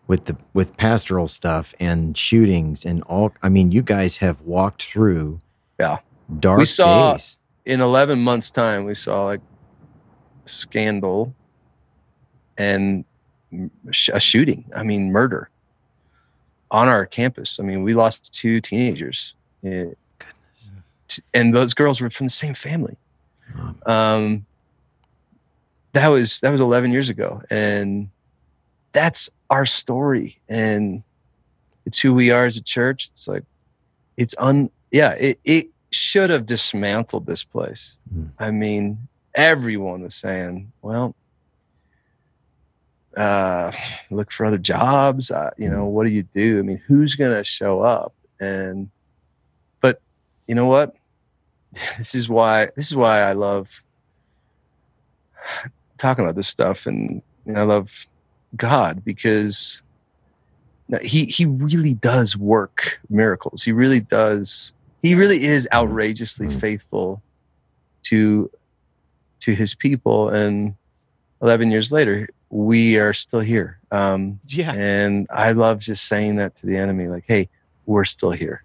[0.07, 3.31] with the with pastoral stuff and shootings and all.
[3.43, 5.39] I mean, you guys have walked through
[5.79, 5.99] Yeah.
[6.39, 7.39] dark saw- days.
[7.65, 9.41] in 11 months time we saw like
[10.45, 11.33] scandal
[12.57, 13.05] and
[13.91, 15.49] sh- a shooting i mean murder
[16.71, 17.59] on our campus.
[17.59, 19.35] I mean we lost two teenagers.
[19.63, 20.71] Goodness.
[21.07, 22.97] t- and those girls were from the same family.
[23.55, 24.45] Um, um
[25.93, 27.41] that was that was 11 years ago.
[27.49, 28.09] And
[28.91, 30.37] that's our story.
[30.47, 31.03] And
[31.85, 33.07] it's who we are as a church.
[33.11, 33.43] It's like
[34.17, 37.97] it's un yeah it, it should have dismantled this place.
[38.15, 38.29] Mm.
[38.37, 41.15] i mean everyone was saying well
[43.19, 43.71] uh
[44.11, 47.43] look for other jobs uh, you know what do you do i mean who's gonna
[47.43, 48.89] show up and
[49.81, 50.01] but
[50.47, 50.93] you know what
[51.97, 53.83] this is why this is why I love
[55.97, 58.07] talking about this stuff and you know, I love
[58.55, 59.83] God because
[61.03, 63.63] he he really does work miracles.
[63.63, 64.73] He really does.
[65.03, 66.59] He really is outrageously Mm.
[66.59, 67.21] faithful
[68.05, 68.49] to
[69.41, 70.73] to his people and
[71.41, 73.79] 11 years later we are still here.
[73.91, 74.73] Um yeah.
[74.73, 77.49] and I love just saying that to the enemy like hey,
[77.85, 78.63] we're still here.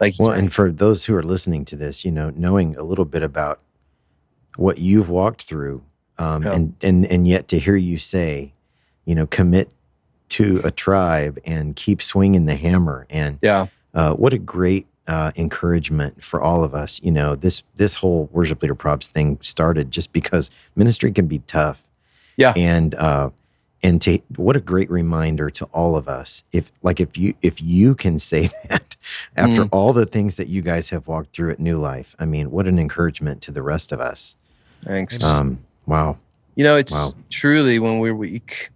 [0.00, 3.04] Like Well, and for those who are listening to this, you know, knowing a little
[3.04, 3.60] bit about
[4.56, 5.82] what you've walked through,
[6.18, 6.52] um, Yeah.
[6.52, 8.52] and and and yet to hear you say,
[9.04, 9.72] you know, commit
[10.30, 13.66] to a tribe and keep swinging the hammer, and yeah.
[13.94, 17.00] uh, what a great uh, encouragement for all of us.
[17.02, 21.38] You know, this this whole worship leader probs thing started just because ministry can be
[21.40, 21.87] tough.
[22.38, 22.54] Yeah.
[22.56, 23.28] and uh,
[23.82, 26.42] and to what a great reminder to all of us.
[26.52, 28.96] If like if you if you can say that
[29.36, 29.68] After Mm.
[29.72, 32.66] all the things that you guys have walked through at New Life, I mean, what
[32.66, 34.36] an encouragement to the rest of us.
[34.84, 35.22] Thanks.
[35.22, 36.16] Um, wow.
[36.56, 37.10] You know, it's Wow.
[37.30, 38.70] truly when we're weak.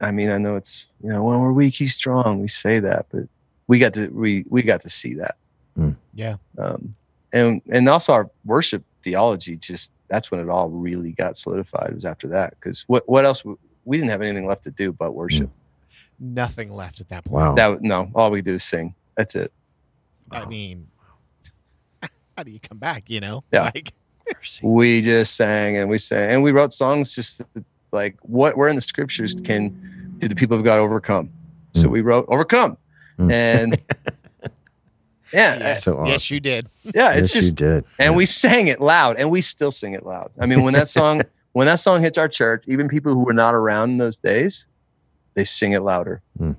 [0.00, 2.40] I mean, I know it's you know when we're weak, he's strong.
[2.40, 3.24] We say that, but
[3.68, 5.36] we got to we we got to see that.
[5.78, 5.96] Mm.
[6.14, 6.36] Yeah.
[6.58, 6.94] Um,
[7.32, 11.92] and and also our worship theology just that's when it all really got solidified.
[11.94, 13.42] Was after that because what what else
[13.84, 15.50] we didn't have anything left to do but worship.
[16.20, 17.34] Nothing left at that point.
[17.34, 17.54] Wow.
[17.56, 18.94] That no, all we do is sing.
[19.16, 19.52] That's it.
[20.30, 20.48] I Wow.
[20.48, 20.86] mean,
[22.36, 23.10] how do you come back?
[23.10, 23.70] You know, Yeah.
[23.74, 23.92] like
[24.62, 27.42] We just sang and we sang and we wrote songs just
[27.92, 29.76] like what where in the scriptures can
[30.18, 31.30] do the people of God overcome?
[31.74, 31.92] So Mm.
[31.92, 32.78] we wrote overcome
[33.18, 33.32] Mm.
[33.32, 33.78] and
[35.34, 36.06] yeah, yes, so awesome.
[36.06, 36.68] yes, you did.
[36.82, 37.84] yeah, it's yes, just you did.
[37.98, 38.16] and Yeah.
[38.16, 40.30] we sang it loud and we still sing it loud.
[40.38, 43.32] I mean, when that song when that song hits our church, even people who were
[43.34, 44.66] not around in those days,
[45.34, 46.22] they sing it louder.
[46.38, 46.52] Hmm.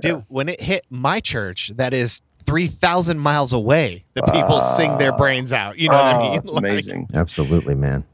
[0.00, 4.96] Dude, when it hit my church, that is three thousand miles away, the people sing
[4.98, 5.16] their ah.
[5.18, 5.78] brains out.
[5.78, 6.32] You know what I Oh, mean?
[6.38, 7.08] It's Like, amazing.
[7.14, 8.04] Absolutely, man.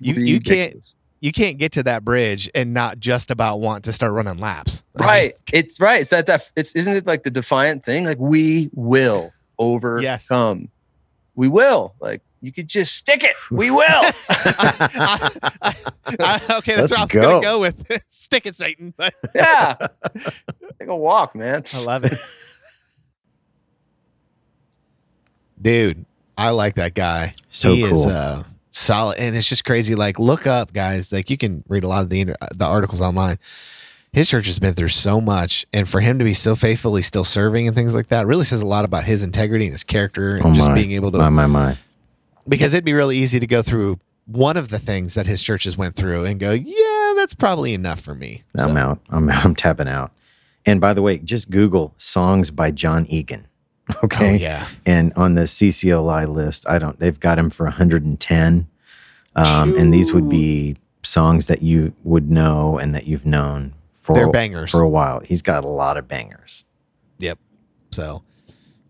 [0.00, 0.94] You- you can't- Ridiculous.
[1.22, 4.82] You can't get to that bridge and not just about want to start running laps.
[4.96, 5.34] I mean, Right.
[5.52, 6.00] It's right.
[6.00, 8.04] It's that that it's isn't it like the defiant thing?
[8.04, 10.02] Like we will overcome.
[10.02, 10.28] Yes.
[11.36, 11.94] We will.
[12.00, 13.36] Like you could just stick it.
[13.52, 13.80] We will.
[14.28, 15.30] I-
[16.18, 17.22] I- okay, that's Let's what I was go.
[17.22, 18.02] gonna go with.
[18.08, 18.92] Stick it, Satan.
[18.98, 19.76] But yeah.
[20.80, 21.62] Take a walk, man.
[21.72, 22.18] I love it.
[25.60, 26.04] Dude,
[26.36, 27.34] I like that guy.
[27.50, 28.08] So he is cool.
[28.08, 28.42] uh,
[28.72, 29.94] solid, and it's just crazy.
[29.94, 31.12] Like, look up, guys.
[31.12, 33.38] Like, you can read a lot of the the articles online.
[34.12, 37.24] His church has been through so much, and for him to be so faithfully still
[37.24, 40.34] serving and things like that really says a lot about his integrity and his character,
[40.34, 40.74] and Oh just my.
[40.74, 41.18] being able to.
[41.18, 41.78] my, my, my.
[42.46, 45.76] because it'd be really easy to go through one of the things that his churches
[45.78, 48.42] went through and go, yeah, that's probably enough for me.
[48.56, 49.00] I'm So, out.
[49.10, 50.12] I'm, I'm tapping out.
[50.66, 53.46] And by the way, just Google songs by Jon Egan.
[54.04, 54.30] Okay.
[54.30, 58.66] Oh yeah, And on the CCLI list, I don't, they've got him for 110.
[59.34, 64.14] Um, and these would be songs that you would know and that you've known for,
[64.14, 64.70] they're bangers.
[64.70, 65.20] for a while.
[65.20, 66.64] He's got a lot of bangers.
[67.18, 67.38] Yep.
[67.90, 68.22] So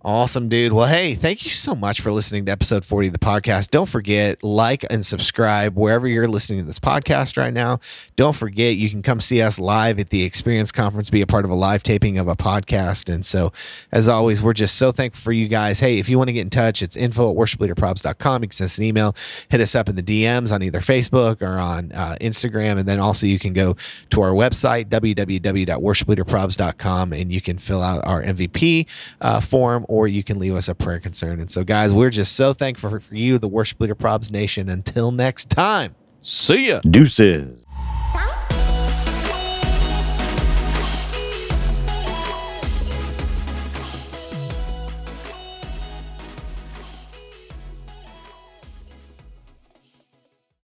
[0.04, 0.72] awesome, dude.
[0.72, 3.70] Well, hey, thank you so much for listening to episode 40 of the podcast.
[3.70, 7.80] Don't forget, like and subscribe wherever you're listening to this podcast right now.
[8.16, 11.44] Don't forget, you can come see us live at the Experience Conference, be a part
[11.44, 13.12] of a live taping of a podcast.
[13.12, 13.52] And so,
[13.92, 15.78] as always, we're just so thankful for you guys.
[15.78, 18.42] Hey, if you want to get in touch, it's info at worshipleaderprobs.com.
[18.42, 19.14] You can send us an email,
[19.48, 22.78] hit us up in the DMs on either Facebook or on uh, Instagram.
[22.78, 23.76] And then also, you can go
[24.10, 28.86] to our website, www.worshipleaderprobs.com, and you can fill out our MVP
[29.20, 31.38] uh, form or you can leave us a prayer concern.
[31.38, 34.70] And so, guys, we're just so thankful for, for you, the Worship Leader Probs Nation.
[34.70, 36.80] Until next time, see ya.
[36.80, 37.58] Deuces.